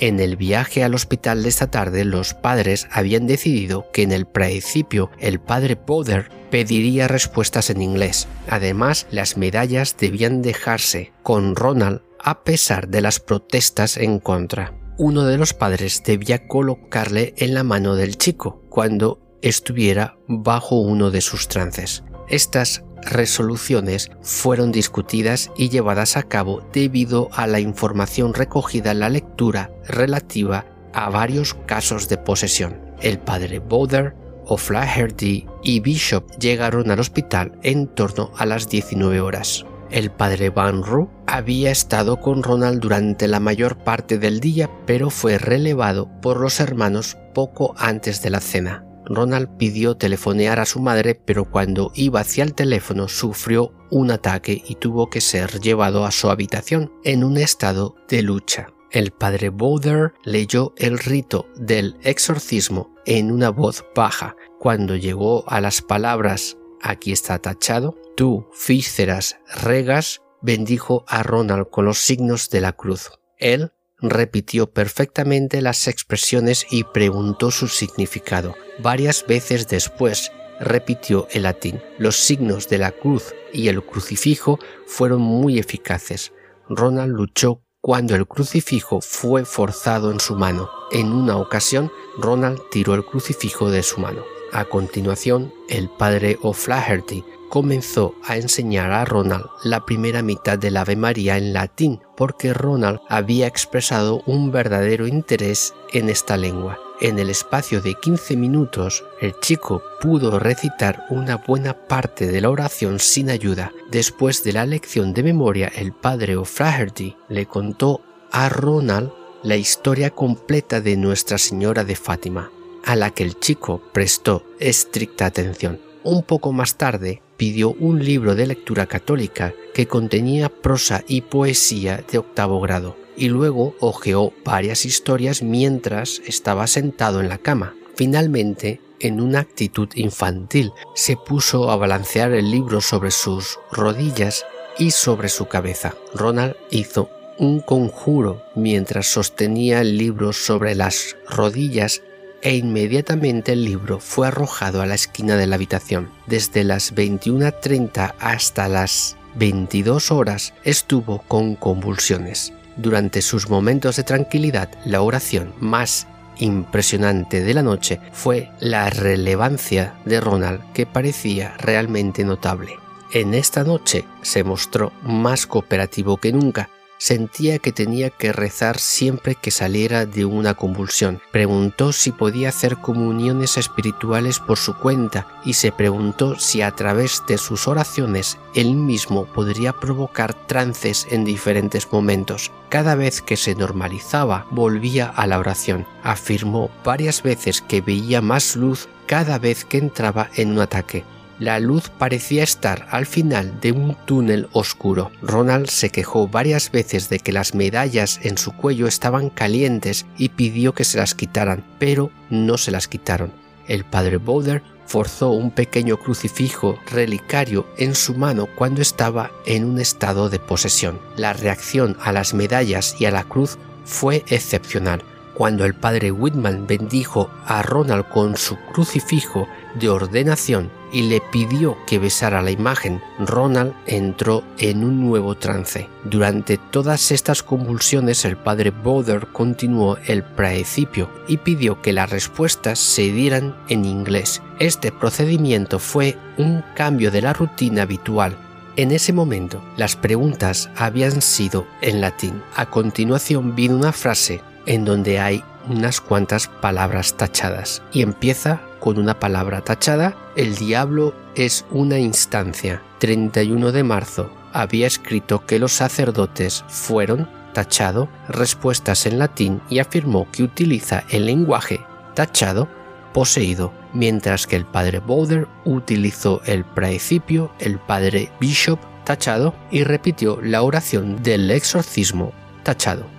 En 0.00 0.20
el 0.20 0.36
viaje 0.36 0.84
al 0.84 0.94
hospital 0.94 1.42
de 1.42 1.48
esta 1.48 1.72
tarde, 1.72 2.04
los 2.04 2.32
padres 2.32 2.86
habían 2.92 3.26
decidido 3.26 3.90
que 3.92 4.02
en 4.02 4.12
el 4.12 4.26
principio 4.26 5.10
el 5.18 5.40
padre 5.40 5.74
Poder 5.74 6.30
pediría 6.50 7.08
respuestas 7.08 7.68
en 7.70 7.82
inglés. 7.82 8.28
Además, 8.48 9.08
las 9.10 9.36
medallas 9.36 9.96
debían 9.98 10.40
dejarse 10.40 11.12
con 11.24 11.56
Ronald 11.56 12.02
a 12.20 12.44
pesar 12.44 12.88
de 12.88 13.00
las 13.00 13.18
protestas 13.18 13.96
en 13.96 14.20
contra. 14.20 14.72
Uno 14.98 15.24
de 15.24 15.36
los 15.36 15.52
padres 15.52 16.02
debía 16.04 16.46
colocarle 16.46 17.34
en 17.36 17.54
la 17.54 17.64
mano 17.64 17.96
del 17.96 18.18
chico 18.18 18.62
cuando 18.68 19.20
estuviera 19.42 20.16
bajo 20.28 20.76
uno 20.80 21.10
de 21.10 21.22
sus 21.22 21.48
trances. 21.48 22.04
Estas 22.28 22.84
resoluciones 23.02 24.10
fueron 24.20 24.72
discutidas 24.72 25.50
y 25.56 25.68
llevadas 25.68 26.16
a 26.16 26.22
cabo 26.22 26.62
debido 26.72 27.28
a 27.32 27.46
la 27.46 27.60
información 27.60 28.34
recogida 28.34 28.92
en 28.92 29.00
la 29.00 29.08
lectura 29.08 29.70
relativa 29.86 30.66
a 30.92 31.10
varios 31.10 31.54
casos 31.66 32.08
de 32.08 32.18
posesión. 32.18 32.80
El 33.00 33.18
padre 33.18 33.60
Bowder, 33.60 34.14
O'Flaherty 34.46 35.46
y 35.62 35.80
Bishop 35.80 36.30
llegaron 36.38 36.90
al 36.90 37.00
hospital 37.00 37.58
en 37.62 37.86
torno 37.86 38.32
a 38.36 38.46
las 38.46 38.68
19 38.68 39.20
horas. 39.20 39.66
El 39.90 40.10
padre 40.10 40.50
Van 40.50 40.82
Roo 40.82 41.10
había 41.26 41.70
estado 41.70 42.20
con 42.20 42.42
Ronald 42.42 42.80
durante 42.80 43.26
la 43.26 43.40
mayor 43.40 43.78
parte 43.78 44.18
del 44.18 44.40
día, 44.40 44.70
pero 44.86 45.10
fue 45.10 45.38
relevado 45.38 46.10
por 46.20 46.40
los 46.40 46.60
hermanos 46.60 47.16
poco 47.34 47.74
antes 47.78 48.22
de 48.22 48.30
la 48.30 48.40
cena. 48.40 48.87
Ronald 49.08 49.56
pidió 49.56 49.96
telefonear 49.96 50.60
a 50.60 50.66
su 50.66 50.80
madre, 50.80 51.14
pero 51.14 51.50
cuando 51.50 51.90
iba 51.94 52.20
hacia 52.20 52.44
el 52.44 52.54
teléfono 52.54 53.08
sufrió 53.08 53.72
un 53.90 54.10
ataque 54.10 54.62
y 54.66 54.74
tuvo 54.76 55.08
que 55.08 55.20
ser 55.20 55.60
llevado 55.60 56.04
a 56.04 56.10
su 56.10 56.30
habitación 56.30 56.92
en 57.04 57.24
un 57.24 57.38
estado 57.38 57.96
de 58.08 58.22
lucha. 58.22 58.68
El 58.90 59.10
padre 59.10 59.50
Bowder 59.50 60.12
leyó 60.24 60.72
el 60.76 60.98
rito 60.98 61.46
del 61.56 61.96
exorcismo 62.02 62.94
en 63.04 63.30
una 63.30 63.50
voz 63.50 63.84
baja. 63.94 64.36
Cuando 64.58 64.96
llegó 64.96 65.44
a 65.48 65.60
las 65.60 65.82
palabras 65.82 66.56
aquí 66.80 67.12
está 67.12 67.38
tachado, 67.38 67.96
tú, 68.16 68.46
fíceras, 68.52 69.38
regas, 69.62 70.22
bendijo 70.40 71.04
a 71.06 71.22
Ronald 71.22 71.68
con 71.70 71.84
los 71.84 71.98
signos 71.98 72.50
de 72.50 72.60
la 72.60 72.72
cruz. 72.72 73.10
Él 73.36 73.72
repitió 74.00 74.70
perfectamente 74.70 75.60
las 75.60 75.88
expresiones 75.88 76.66
y 76.70 76.84
preguntó 76.84 77.50
su 77.50 77.68
significado. 77.68 78.54
Varias 78.78 79.26
veces 79.26 79.66
después 79.68 80.32
repitió 80.60 81.26
el 81.30 81.42
latín. 81.42 81.80
Los 81.98 82.16
signos 82.16 82.68
de 82.68 82.78
la 82.78 82.92
cruz 82.92 83.34
y 83.52 83.68
el 83.68 83.84
crucifijo 83.84 84.58
fueron 84.86 85.20
muy 85.20 85.58
eficaces. 85.58 86.32
Ronald 86.68 87.14
luchó 87.14 87.62
cuando 87.80 88.14
el 88.14 88.26
crucifijo 88.26 89.00
fue 89.00 89.44
forzado 89.44 90.10
en 90.10 90.20
su 90.20 90.34
mano. 90.34 90.68
En 90.90 91.12
una 91.12 91.36
ocasión, 91.36 91.92
Ronald 92.18 92.60
tiró 92.70 92.94
el 92.94 93.04
crucifijo 93.04 93.70
de 93.70 93.82
su 93.82 94.00
mano. 94.00 94.24
A 94.52 94.64
continuación, 94.64 95.52
el 95.68 95.88
padre 95.90 96.38
O'Flaherty 96.42 97.24
comenzó 97.48 98.14
a 98.24 98.36
enseñar 98.36 98.92
a 98.92 99.04
Ronald 99.04 99.46
la 99.64 99.84
primera 99.84 100.22
mitad 100.22 100.58
del 100.58 100.76
Ave 100.76 100.96
María 100.96 101.36
en 101.36 101.52
latín, 101.52 102.00
porque 102.16 102.52
Ronald 102.52 103.00
había 103.08 103.46
expresado 103.46 104.22
un 104.26 104.50
verdadero 104.50 105.06
interés 105.06 105.74
en 105.92 106.08
esta 106.08 106.36
lengua. 106.36 106.78
En 107.00 107.18
el 107.20 107.30
espacio 107.30 107.80
de 107.80 107.94
15 107.94 108.36
minutos, 108.36 109.04
el 109.20 109.38
chico 109.38 109.82
pudo 110.00 110.38
recitar 110.40 111.06
una 111.10 111.36
buena 111.36 111.72
parte 111.86 112.26
de 112.26 112.40
la 112.40 112.50
oración 112.50 112.98
sin 112.98 113.30
ayuda. 113.30 113.72
Después 113.90 114.42
de 114.42 114.52
la 114.52 114.66
lección 114.66 115.14
de 115.14 115.22
memoria, 115.22 115.70
el 115.76 115.92
padre 115.92 116.36
O'Flaherty 116.36 117.16
le 117.28 117.46
contó 117.46 118.00
a 118.32 118.48
Ronald 118.48 119.12
la 119.44 119.56
historia 119.56 120.10
completa 120.10 120.80
de 120.80 120.96
Nuestra 120.96 121.38
Señora 121.38 121.84
de 121.84 121.94
Fátima, 121.94 122.50
a 122.84 122.96
la 122.96 123.10
que 123.10 123.22
el 123.22 123.38
chico 123.38 123.80
prestó 123.92 124.42
estricta 124.58 125.26
atención. 125.26 125.80
Un 126.02 126.24
poco 126.24 126.52
más 126.52 126.76
tarde, 126.76 127.22
pidió 127.38 127.70
un 127.70 128.04
libro 128.04 128.34
de 128.34 128.46
lectura 128.46 128.84
católica 128.84 129.54
que 129.72 129.86
contenía 129.86 130.50
prosa 130.50 131.02
y 131.08 131.22
poesía 131.22 132.04
de 132.10 132.18
octavo 132.18 132.60
grado, 132.60 132.96
y 133.16 133.28
luego 133.28 133.74
hojeó 133.80 134.34
varias 134.44 134.84
historias 134.84 135.42
mientras 135.42 136.20
estaba 136.26 136.66
sentado 136.66 137.20
en 137.20 137.30
la 137.30 137.38
cama. 137.38 137.74
Finalmente, 137.94 138.80
en 139.00 139.20
una 139.20 139.38
actitud 139.40 139.88
infantil, 139.94 140.72
se 140.94 141.16
puso 141.16 141.70
a 141.70 141.76
balancear 141.76 142.32
el 142.32 142.50
libro 142.50 142.80
sobre 142.80 143.12
sus 143.12 143.58
rodillas 143.70 144.44
y 144.76 144.90
sobre 144.90 145.28
su 145.28 145.46
cabeza. 145.46 145.94
Ronald 146.14 146.56
hizo 146.70 147.08
un 147.38 147.60
conjuro 147.60 148.42
mientras 148.56 149.06
sostenía 149.06 149.80
el 149.80 149.96
libro 149.96 150.32
sobre 150.32 150.74
las 150.74 151.16
rodillas 151.28 152.02
e 152.42 152.56
inmediatamente 152.56 153.52
el 153.52 153.64
libro 153.64 154.00
fue 154.00 154.28
arrojado 154.28 154.82
a 154.82 154.86
la 154.86 154.94
esquina 154.94 155.36
de 155.36 155.46
la 155.46 155.56
habitación. 155.56 156.10
Desde 156.26 156.64
las 156.64 156.94
21.30 156.94 158.14
hasta 158.18 158.68
las 158.68 159.16
22 159.36 160.10
horas 160.10 160.54
estuvo 160.64 161.22
con 161.22 161.54
convulsiones. 161.54 162.52
Durante 162.76 163.22
sus 163.22 163.48
momentos 163.48 163.96
de 163.96 164.04
tranquilidad, 164.04 164.70
la 164.84 165.02
oración 165.02 165.52
más 165.58 166.06
impresionante 166.38 167.42
de 167.42 167.54
la 167.54 167.62
noche 167.62 168.00
fue 168.12 168.50
la 168.60 168.90
relevancia 168.90 169.94
de 170.04 170.20
Ronald 170.20 170.60
que 170.72 170.86
parecía 170.86 171.56
realmente 171.58 172.24
notable. 172.24 172.76
En 173.12 173.34
esta 173.34 173.64
noche 173.64 174.04
se 174.22 174.44
mostró 174.44 174.92
más 175.02 175.46
cooperativo 175.46 176.18
que 176.18 176.32
nunca 176.32 176.68
Sentía 176.98 177.60
que 177.60 177.72
tenía 177.72 178.10
que 178.10 178.32
rezar 178.32 178.78
siempre 178.78 179.36
que 179.36 179.52
saliera 179.52 180.04
de 180.04 180.24
una 180.24 180.54
convulsión. 180.54 181.20
Preguntó 181.30 181.92
si 181.92 182.10
podía 182.10 182.48
hacer 182.48 182.76
comuniones 182.78 183.56
espirituales 183.56 184.40
por 184.40 184.58
su 184.58 184.76
cuenta 184.76 185.28
y 185.44 185.52
se 185.54 185.70
preguntó 185.70 186.38
si 186.38 186.60
a 186.60 186.72
través 186.72 187.22
de 187.28 187.38
sus 187.38 187.68
oraciones 187.68 188.36
él 188.54 188.74
mismo 188.74 189.26
podría 189.26 189.72
provocar 189.72 190.34
trances 190.34 191.06
en 191.10 191.24
diferentes 191.24 191.90
momentos. 191.92 192.50
Cada 192.68 192.96
vez 192.96 193.22
que 193.22 193.36
se 193.36 193.54
normalizaba, 193.54 194.46
volvía 194.50 195.06
a 195.06 195.26
la 195.28 195.38
oración. 195.38 195.86
Afirmó 196.02 196.70
varias 196.84 197.22
veces 197.22 197.62
que 197.62 197.80
veía 197.80 198.20
más 198.20 198.56
luz 198.56 198.88
cada 199.06 199.38
vez 199.38 199.64
que 199.64 199.78
entraba 199.78 200.30
en 200.34 200.50
un 200.50 200.58
ataque. 200.58 201.04
La 201.38 201.60
luz 201.60 201.88
parecía 201.90 202.42
estar 202.42 202.88
al 202.90 203.06
final 203.06 203.60
de 203.60 203.70
un 203.70 203.96
túnel 204.06 204.48
oscuro. 204.52 205.12
Ronald 205.22 205.68
se 205.68 205.90
quejó 205.90 206.26
varias 206.26 206.72
veces 206.72 207.08
de 207.08 207.20
que 207.20 207.32
las 207.32 207.54
medallas 207.54 208.18
en 208.24 208.38
su 208.38 208.52
cuello 208.52 208.88
estaban 208.88 209.30
calientes 209.30 210.04
y 210.16 210.30
pidió 210.30 210.74
que 210.74 210.84
se 210.84 210.98
las 210.98 211.14
quitaran, 211.14 211.64
pero 211.78 212.10
no 212.28 212.58
se 212.58 212.72
las 212.72 212.88
quitaron. 212.88 213.32
El 213.68 213.84
padre 213.84 214.16
Bowder 214.16 214.62
forzó 214.86 215.30
un 215.30 215.50
pequeño 215.52 215.98
crucifijo 215.98 216.80
relicario 216.90 217.68
en 217.76 217.94
su 217.94 218.14
mano 218.14 218.48
cuando 218.56 218.82
estaba 218.82 219.30
en 219.46 219.64
un 219.64 219.78
estado 219.78 220.30
de 220.30 220.40
posesión. 220.40 220.98
La 221.16 221.34
reacción 221.34 221.96
a 222.00 222.10
las 222.10 222.34
medallas 222.34 222.96
y 222.98 223.04
a 223.04 223.10
la 223.10 223.24
cruz 223.24 223.58
fue 223.84 224.24
excepcional. 224.28 225.02
Cuando 225.38 225.64
el 225.64 225.72
padre 225.72 226.10
Whitman 226.10 226.66
bendijo 226.66 227.30
a 227.46 227.62
Ronald 227.62 228.08
con 228.08 228.36
su 228.36 228.56
crucifijo 228.56 229.46
de 229.78 229.88
ordenación 229.88 230.68
y 230.92 231.02
le 231.02 231.20
pidió 231.30 231.78
que 231.86 232.00
besara 232.00 232.42
la 232.42 232.50
imagen, 232.50 233.00
Ronald 233.20 233.72
entró 233.86 234.42
en 234.58 234.82
un 234.82 235.06
nuevo 235.06 235.36
trance. 235.36 235.88
Durante 236.02 236.58
todas 236.58 237.12
estas 237.12 237.44
convulsiones 237.44 238.24
el 238.24 238.36
padre 238.36 238.70
Bowder 238.70 239.28
continuó 239.28 239.96
el 240.06 240.24
principio 240.24 241.08
y 241.28 241.36
pidió 241.36 241.80
que 241.82 241.92
las 241.92 242.10
respuestas 242.10 242.80
se 242.80 243.02
dieran 243.12 243.54
en 243.68 243.84
inglés. 243.84 244.42
Este 244.58 244.90
procedimiento 244.90 245.78
fue 245.78 246.18
un 246.36 246.64
cambio 246.74 247.12
de 247.12 247.22
la 247.22 247.32
rutina 247.32 247.82
habitual. 247.82 248.36
En 248.74 248.90
ese 248.90 249.12
momento 249.12 249.62
las 249.76 249.94
preguntas 249.94 250.68
habían 250.74 251.22
sido 251.22 251.64
en 251.80 252.00
latín. 252.00 252.42
A 252.56 252.66
continuación 252.66 253.54
vino 253.54 253.76
una 253.76 253.92
frase 253.92 254.42
en 254.68 254.84
donde 254.84 255.18
hay 255.18 255.42
unas 255.68 256.00
cuantas 256.00 256.46
palabras 256.46 257.14
tachadas 257.16 257.82
y 257.90 258.02
empieza 258.02 258.60
con 258.80 258.98
una 258.98 259.18
palabra 259.18 259.62
tachada. 259.62 260.14
El 260.36 260.54
diablo 260.54 261.14
es 261.34 261.64
una 261.70 261.98
instancia. 261.98 262.82
31 262.98 263.72
de 263.72 263.82
marzo 263.82 264.30
había 264.52 264.86
escrito 264.86 265.44
que 265.46 265.58
los 265.58 265.72
sacerdotes 265.72 266.64
fueron 266.68 267.28
tachado 267.54 268.08
respuestas 268.28 269.06
en 269.06 269.18
latín 269.18 269.60
y 269.70 269.78
afirmó 269.78 270.28
que 270.30 270.42
utiliza 270.42 271.04
el 271.08 271.26
lenguaje 271.26 271.80
tachado 272.14 272.68
poseído, 273.14 273.72
mientras 273.94 274.46
que 274.46 274.56
el 274.56 274.66
padre 274.66 274.98
Bowder 274.98 275.48
utilizó 275.64 276.42
el 276.44 276.64
principio, 276.64 277.52
el 277.58 277.78
padre 277.78 278.30
Bishop 278.38 278.78
tachado 279.04 279.54
y 279.70 279.82
repitió 279.84 280.40
la 280.42 280.60
oración 280.60 281.22
del 281.22 281.50
exorcismo 281.50 282.32
tachado. 282.64 283.17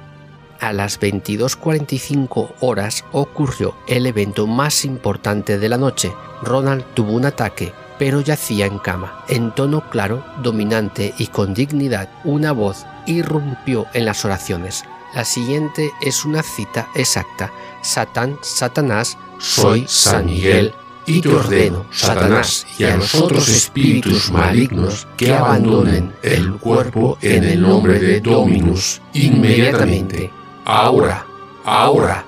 A 0.60 0.74
las 0.74 1.00
22.45 1.00 2.54
horas 2.60 3.06
ocurrió 3.14 3.76
el 3.88 4.06
evento 4.06 4.46
más 4.46 4.84
importante 4.84 5.58
de 5.58 5.70
la 5.70 5.78
noche. 5.78 6.12
Ronald 6.42 6.84
tuvo 6.96 7.14
un 7.14 7.26
ataque, 7.26 7.72
pero 7.98 8.20
yacía 8.20 8.66
en 8.66 8.78
cama. 8.80 9.24
En 9.30 9.56
tono 9.56 9.90
claro, 9.90 10.24
dominante 10.42 11.14
y 11.18 11.28
con 11.28 11.54
dignidad, 11.54 12.10
una 12.26 12.52
voz 12.52 12.86
irrumpió 13.06 13.86
en 13.94 14.04
las 14.04 14.26
oraciones. 14.26 14.84
La 15.16 15.24
siguiente 15.24 15.92
es 16.02 16.26
una 16.26 16.44
cita 16.44 16.90
exacta. 16.94 17.52
Satán, 17.82 18.38
Satanás, 18.42 19.18
soy 19.40 19.86
San 19.88 20.26
Miguel 20.26 20.74
y 21.06 21.22
te 21.22 21.30
ordeno, 21.30 21.86
Satanás, 21.92 22.68
y 22.78 22.84
a 22.84 22.98
los 22.98 23.16
otros 23.16 23.48
espíritus 23.48 24.30
malignos 24.30 25.08
que 25.18 25.34
abandonen 25.34 26.14
el 26.22 26.52
cuerpo 26.58 27.18
en 27.22 27.46
el 27.46 27.62
nombre 27.62 27.98
de 28.00 28.20
Dominus 28.20 29.02
inmediatamente. 29.14 30.39
Ahora, 30.72 31.26
ahora. 31.66 32.24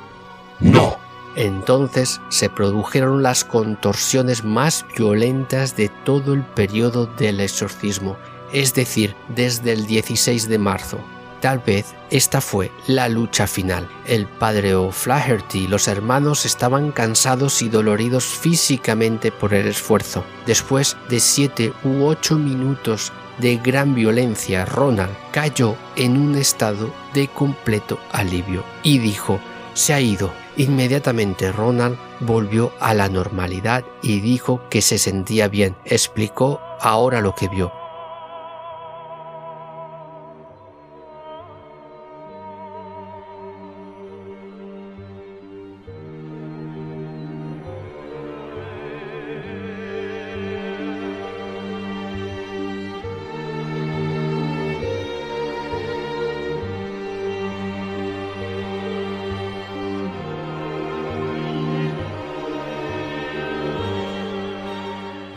No. 0.60 0.98
Entonces 1.36 2.20
se 2.30 2.50
produjeron 2.50 3.22
las 3.22 3.44
contorsiones 3.44 4.44
más 4.44 4.84
violentas 4.98 5.76
de 5.76 5.90
todo 5.90 6.34
el 6.34 6.42
periodo 6.42 7.06
del 7.06 7.40
exorcismo, 7.40 8.18
es 8.52 8.74
decir, 8.74 9.16
desde 9.30 9.74
el 9.74 9.86
16 9.86 10.50
de 10.50 10.58
marzo. 10.58 10.98
Tal 11.40 11.60
vez 11.60 11.94
esta 12.10 12.42
fue 12.42 12.72
la 12.88 13.10
lucha 13.10 13.46
final. 13.46 13.88
El 14.08 14.26
padre 14.26 14.74
O'Flaherty 14.74 15.60
y 15.60 15.68
los 15.68 15.88
hermanos 15.88 16.48
estaban 16.48 16.92
cansados 16.92 17.62
y 17.62 17.70
doloridos 17.70 18.26
físicamente 18.26 19.32
por 19.32 19.54
el 19.54 19.68
esfuerzo. 19.68 20.24
Después 20.48 20.98
de 21.10 21.20
siete 21.20 21.74
u 21.84 22.06
ocho 22.06 22.40
minutos 22.40 23.14
de 23.42 23.58
gran 23.58 23.96
violencia, 23.96 24.66
Ronald 24.66 25.12
cayó 25.32 25.76
en 25.96 26.16
un 26.16 26.36
estado 26.36 26.94
de 27.14 27.28
completo 27.28 28.00
alivio 28.12 28.64
y 28.84 29.00
dijo, 29.00 29.40
se 29.74 29.94
ha 29.94 30.00
ido. 30.00 30.32
Inmediatamente 30.58 31.52
Ronald 31.52 31.98
volvió 32.20 32.72
a 32.80 32.94
la 32.94 33.10
normalidad 33.10 33.84
y 34.04 34.20
dijo 34.20 34.62
que 34.70 34.82
se 34.82 34.98
sentía 34.98 35.48
bien. 35.48 35.76
Explicó 35.86 36.62
ahora 36.80 37.20
lo 37.20 37.34
que 37.34 37.48
vio. 37.48 37.81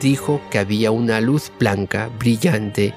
Dijo 0.04 0.42
que 0.50 0.58
había 0.58 0.90
una 0.90 1.22
luz 1.22 1.50
blanca, 1.58 2.10
brillante, 2.18 2.92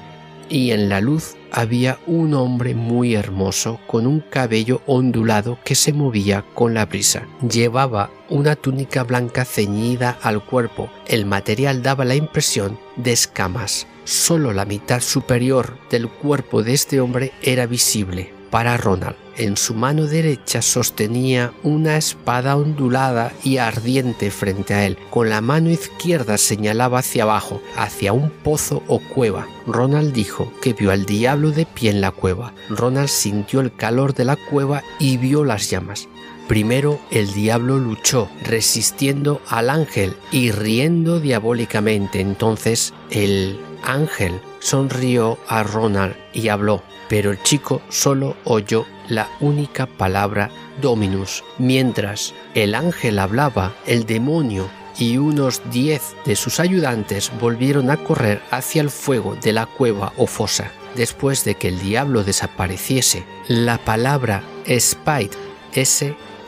y 0.50 0.72
en 0.72 0.90
la 0.90 1.00
luz 1.00 1.36
había 1.50 1.98
un 2.06 2.34
hombre 2.34 2.74
muy 2.74 3.14
hermoso 3.14 3.80
con 3.86 4.06
un 4.06 4.20
cabello 4.20 4.82
ondulado 4.86 5.58
que 5.64 5.74
se 5.74 5.94
movía 5.94 6.44
con 6.54 6.74
la 6.74 6.84
brisa. 6.84 7.26
Llevaba 7.40 8.10
una 8.28 8.56
túnica 8.56 9.04
blanca 9.04 9.46
ceñida 9.46 10.18
al 10.20 10.44
cuerpo. 10.44 10.90
El 11.06 11.24
material 11.24 11.82
daba 11.82 12.04
la 12.04 12.14
impresión 12.14 12.78
de 12.96 13.12
escamas. 13.12 13.86
Solo 14.04 14.52
la 14.52 14.66
mitad 14.66 15.00
superior 15.00 15.78
del 15.90 16.10
cuerpo 16.10 16.62
de 16.62 16.74
este 16.74 17.00
hombre 17.00 17.32
era 17.40 17.64
visible 17.64 18.34
para 18.50 18.76
Ronald. 18.76 19.16
En 19.38 19.56
su 19.56 19.72
mano 19.72 20.06
derecha 20.06 20.62
sostenía 20.62 21.52
una 21.62 21.96
espada 21.96 22.56
ondulada 22.56 23.32
y 23.44 23.58
ardiente 23.58 24.32
frente 24.32 24.74
a 24.74 24.84
él. 24.84 24.98
Con 25.10 25.30
la 25.30 25.40
mano 25.40 25.70
izquierda 25.70 26.38
señalaba 26.38 26.98
hacia 26.98 27.22
abajo, 27.22 27.62
hacia 27.76 28.12
un 28.12 28.30
pozo 28.30 28.82
o 28.88 28.98
cueva. 28.98 29.46
Ronald 29.64 30.12
dijo 30.12 30.52
que 30.60 30.72
vio 30.72 30.90
al 30.90 31.06
diablo 31.06 31.52
de 31.52 31.66
pie 31.66 31.90
en 31.90 32.00
la 32.00 32.10
cueva. 32.10 32.52
Ronald 32.68 33.08
sintió 33.08 33.60
el 33.60 33.72
calor 33.72 34.12
de 34.12 34.24
la 34.24 34.34
cueva 34.34 34.82
y 34.98 35.18
vio 35.18 35.44
las 35.44 35.70
llamas. 35.70 36.08
Primero 36.48 36.98
el 37.12 37.32
diablo 37.32 37.78
luchó, 37.78 38.28
resistiendo 38.42 39.40
al 39.48 39.70
ángel 39.70 40.16
y 40.32 40.50
riendo 40.50 41.20
diabólicamente. 41.20 42.20
Entonces 42.20 42.92
el 43.10 43.60
ángel 43.84 44.40
sonrió 44.58 45.38
a 45.46 45.62
Ronald 45.62 46.16
y 46.32 46.48
habló 46.48 46.82
pero 47.08 47.30
el 47.30 47.42
chico 47.42 47.82
solo 47.88 48.36
oyó 48.44 48.86
la 49.08 49.28
única 49.40 49.86
palabra 49.86 50.50
Dominus. 50.80 51.44
Mientras 51.58 52.34
el 52.54 52.74
ángel 52.74 53.18
hablaba, 53.18 53.74
el 53.86 54.06
demonio 54.06 54.68
y 54.98 55.16
unos 55.16 55.62
diez 55.70 56.14
de 56.24 56.36
sus 56.36 56.60
ayudantes 56.60 57.30
volvieron 57.40 57.90
a 57.90 57.96
correr 57.96 58.42
hacia 58.50 58.82
el 58.82 58.90
fuego 58.90 59.36
de 59.36 59.52
la 59.52 59.66
cueva 59.66 60.12
o 60.16 60.26
fosa. 60.26 60.70
Después 60.96 61.44
de 61.44 61.54
que 61.54 61.68
el 61.68 61.78
diablo 61.80 62.24
desapareciese, 62.24 63.24
la 63.46 63.78
palabra 63.78 64.42
Spite, 64.66 65.36
S-P-I-T-E, 65.72 66.38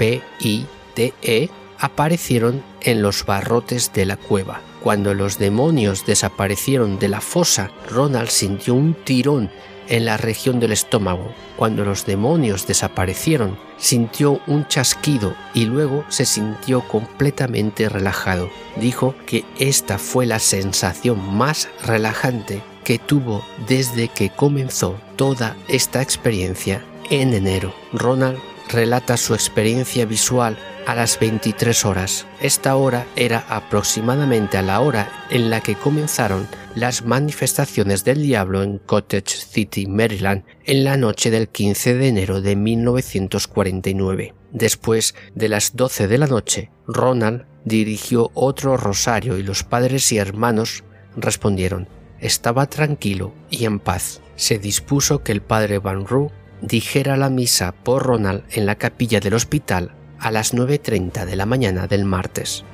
aparecieron 1.78 2.62
en 2.82 3.02
los 3.02 3.24
barrotes 3.24 3.92
de 3.92 4.06
la 4.06 4.16
cueva. 4.16 4.60
Cuando 4.82 5.14
los 5.14 5.38
demonios 5.38 6.06
desaparecieron 6.06 6.98
de 6.98 7.08
la 7.08 7.20
fosa, 7.20 7.70
Ronald 7.88 8.28
sintió 8.28 8.74
un 8.74 8.94
tirón 8.94 9.50
en 9.90 10.06
la 10.06 10.16
región 10.16 10.58
del 10.60 10.72
estómago. 10.72 11.34
Cuando 11.56 11.84
los 11.84 12.06
demonios 12.06 12.66
desaparecieron, 12.66 13.58
sintió 13.76 14.40
un 14.46 14.66
chasquido 14.66 15.34
y 15.52 15.66
luego 15.66 16.04
se 16.08 16.24
sintió 16.24 16.80
completamente 16.88 17.88
relajado. 17.90 18.48
Dijo 18.76 19.14
que 19.26 19.44
esta 19.58 19.98
fue 19.98 20.24
la 20.24 20.38
sensación 20.38 21.36
más 21.36 21.68
relajante 21.84 22.62
que 22.84 22.98
tuvo 22.98 23.44
desde 23.68 24.08
que 24.08 24.30
comenzó 24.30 24.98
toda 25.16 25.56
esta 25.68 26.00
experiencia 26.00 26.82
en 27.10 27.34
enero. 27.34 27.74
Ronald 27.92 28.38
relata 28.68 29.16
su 29.16 29.34
experiencia 29.34 30.06
visual 30.06 30.56
a 30.90 30.94
las 30.96 31.20
23 31.20 31.84
horas. 31.84 32.26
Esta 32.40 32.74
hora 32.74 33.06
era 33.14 33.44
aproximadamente 33.48 34.58
a 34.58 34.62
la 34.62 34.80
hora 34.80 35.08
en 35.30 35.48
la 35.48 35.60
que 35.60 35.76
comenzaron 35.76 36.48
las 36.74 37.04
manifestaciones 37.04 38.02
del 38.04 38.22
diablo 38.22 38.64
en 38.64 38.78
Cottage 38.78 39.36
City, 39.36 39.86
Maryland, 39.86 40.42
en 40.64 40.82
la 40.82 40.96
noche 40.96 41.30
del 41.30 41.48
15 41.48 41.94
de 41.94 42.08
enero 42.08 42.40
de 42.40 42.56
1949. 42.56 44.34
Después 44.50 45.14
de 45.32 45.48
las 45.48 45.76
12 45.76 46.08
de 46.08 46.18
la 46.18 46.26
noche, 46.26 46.72
Ronald 46.88 47.44
dirigió 47.64 48.32
otro 48.34 48.76
rosario 48.76 49.38
y 49.38 49.44
los 49.44 49.62
padres 49.62 50.10
y 50.10 50.18
hermanos 50.18 50.82
respondieron. 51.16 51.86
Estaba 52.18 52.66
tranquilo 52.66 53.32
y 53.48 53.64
en 53.64 53.78
paz. 53.78 54.22
Se 54.34 54.58
dispuso 54.58 55.22
que 55.22 55.30
el 55.30 55.40
padre 55.40 55.78
Van 55.78 56.04
Roo 56.04 56.32
dijera 56.62 57.16
la 57.16 57.30
misa 57.30 57.70
por 57.70 58.02
Ronald 58.02 58.42
en 58.50 58.66
la 58.66 58.74
capilla 58.74 59.20
del 59.20 59.34
hospital 59.34 59.94
a 60.20 60.30
las 60.30 60.54
9.30 60.54 61.24
de 61.24 61.36
la 61.36 61.46
mañana 61.46 61.86
del 61.86 62.04
martes. 62.04 62.64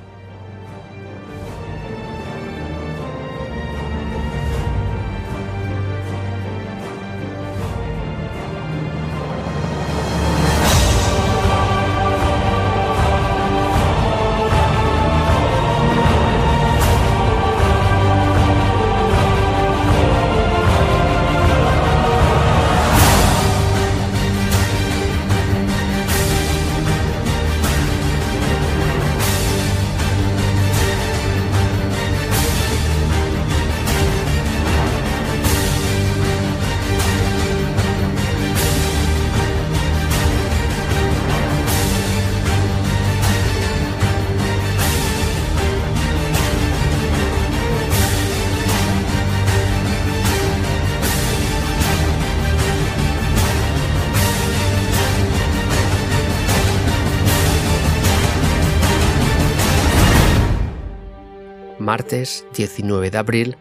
Martes 61.87 62.45
19 62.53 63.11
de 63.11 63.17
abril 63.17 63.57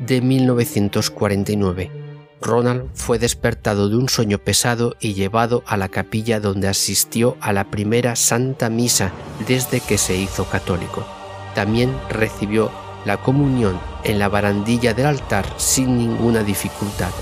de 0.00 0.20
1949. 0.20 1.92
Ronald 2.40 2.88
fue 2.92 3.20
despertado 3.20 3.88
de 3.88 3.96
un 3.96 4.08
sueño 4.08 4.38
pesado 4.38 4.96
y 4.98 5.14
llevado 5.14 5.62
a 5.64 5.76
la 5.76 5.88
capilla 5.88 6.40
donde 6.40 6.66
asistió 6.66 7.36
a 7.40 7.52
la 7.52 7.70
primera 7.70 8.16
Santa 8.16 8.68
Misa 8.68 9.12
desde 9.46 9.78
que 9.78 9.96
se 9.96 10.16
hizo 10.16 10.46
católico. 10.46 11.06
También 11.54 11.96
recibió 12.10 12.68
la 13.04 13.18
comunión 13.18 13.78
en 14.02 14.18
la 14.18 14.28
barandilla 14.28 14.92
del 14.92 15.06
altar 15.06 15.46
sin 15.56 15.98
ninguna 15.98 16.42
dificultad. 16.42 17.12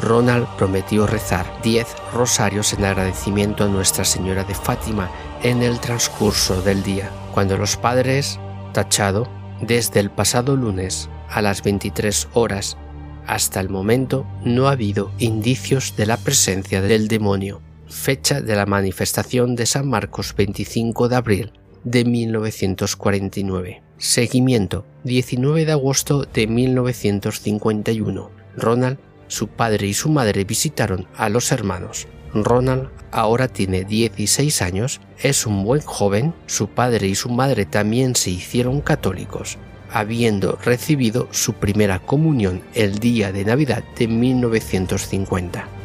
Ronald 0.00 0.46
prometió 0.56 1.08
rezar 1.08 1.60
10 1.64 1.84
rosarios 2.14 2.72
en 2.74 2.84
agradecimiento 2.84 3.64
a 3.64 3.68
Nuestra 3.68 4.04
Señora 4.04 4.44
de 4.44 4.54
Fátima 4.54 5.10
en 5.42 5.64
el 5.64 5.80
transcurso 5.80 6.62
del 6.62 6.84
día. 6.84 7.10
Cuando 7.34 7.56
los 7.56 7.76
padres, 7.76 8.38
tachado, 8.72 9.26
desde 9.60 10.00
el 10.00 10.10
pasado 10.10 10.56
lunes 10.56 11.08
a 11.28 11.42
las 11.42 11.62
23 11.62 12.28
horas 12.34 12.76
hasta 13.26 13.60
el 13.60 13.68
momento 13.68 14.26
no 14.44 14.68
ha 14.68 14.72
habido 14.72 15.10
indicios 15.18 15.96
de 15.96 16.06
la 16.06 16.16
presencia 16.16 16.80
del 16.80 17.08
demonio. 17.08 17.60
Fecha 17.88 18.40
de 18.40 18.54
la 18.54 18.66
manifestación 18.66 19.56
de 19.56 19.66
San 19.66 19.88
Marcos 19.88 20.34
25 20.36 21.08
de 21.08 21.16
abril 21.16 21.52
de 21.84 22.04
1949. 22.04 23.82
Seguimiento 23.98 24.86
19 25.04 25.64
de 25.64 25.72
agosto 25.72 26.24
de 26.24 26.46
1951. 26.46 28.30
Ronald, 28.56 28.98
su 29.28 29.48
padre 29.48 29.88
y 29.88 29.94
su 29.94 30.08
madre 30.08 30.44
visitaron 30.44 31.08
a 31.16 31.28
los 31.28 31.50
hermanos. 31.50 32.06
Ronald 32.34 32.90
ahora 33.10 33.48
tiene 33.48 33.84
16 33.84 34.62
años, 34.62 35.00
es 35.18 35.46
un 35.46 35.64
buen 35.64 35.80
joven, 35.80 36.34
su 36.46 36.68
padre 36.68 37.06
y 37.06 37.14
su 37.14 37.30
madre 37.30 37.64
también 37.66 38.14
se 38.14 38.30
hicieron 38.30 38.80
católicos, 38.80 39.58
habiendo 39.90 40.58
recibido 40.64 41.28
su 41.30 41.54
primera 41.54 41.98
comunión 41.98 42.62
el 42.74 42.98
día 42.98 43.32
de 43.32 43.44
Navidad 43.44 43.84
de 43.98 44.08
1950. 44.08 45.75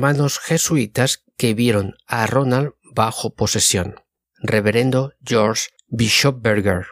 Hermanos 0.00 0.38
jesuitas 0.38 1.26
que 1.36 1.52
vieron 1.52 1.94
a 2.06 2.26
Ronald 2.26 2.72
bajo 2.94 3.34
posesión. 3.34 3.96
Reverendo 4.38 5.12
George 5.22 5.64
Bishop 5.88 6.40
Berger, 6.40 6.86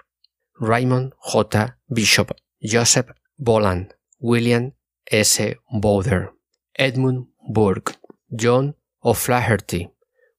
Raymond 0.61 1.15
J. 1.17 1.79
Bishop, 1.87 2.33
Joseph 2.61 3.07
Boland, 3.39 3.95
William 4.19 4.75
S. 5.07 5.57
Bowder, 5.71 6.33
Edmund 6.75 7.29
Burke, 7.49 7.95
John 8.29 8.77
O'Flaherty, 9.01 9.89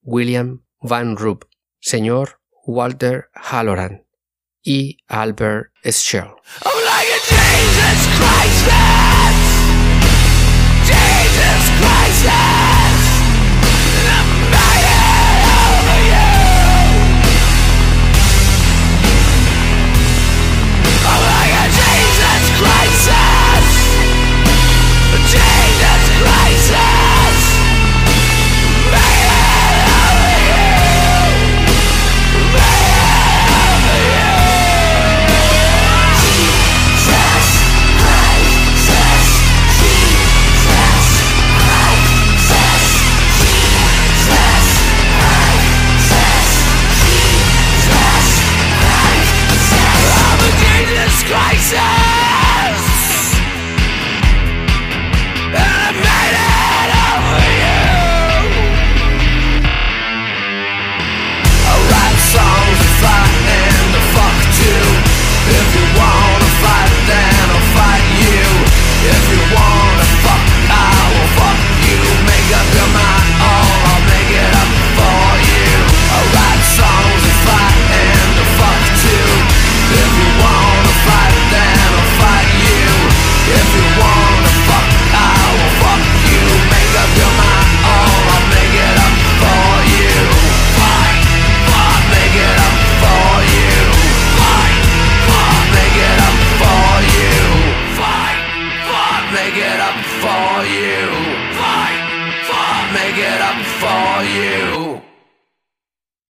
William 0.03 0.63
Van 0.79 1.17
Rupp, 1.17 1.45
Señor 1.79 2.39
Walter 2.67 3.31
Halloran 3.33 4.05
y 4.61 4.99
Albert 5.07 5.71
Schell. 5.83 6.35
Jesus 11.25 11.69
Christ! 11.79 12.58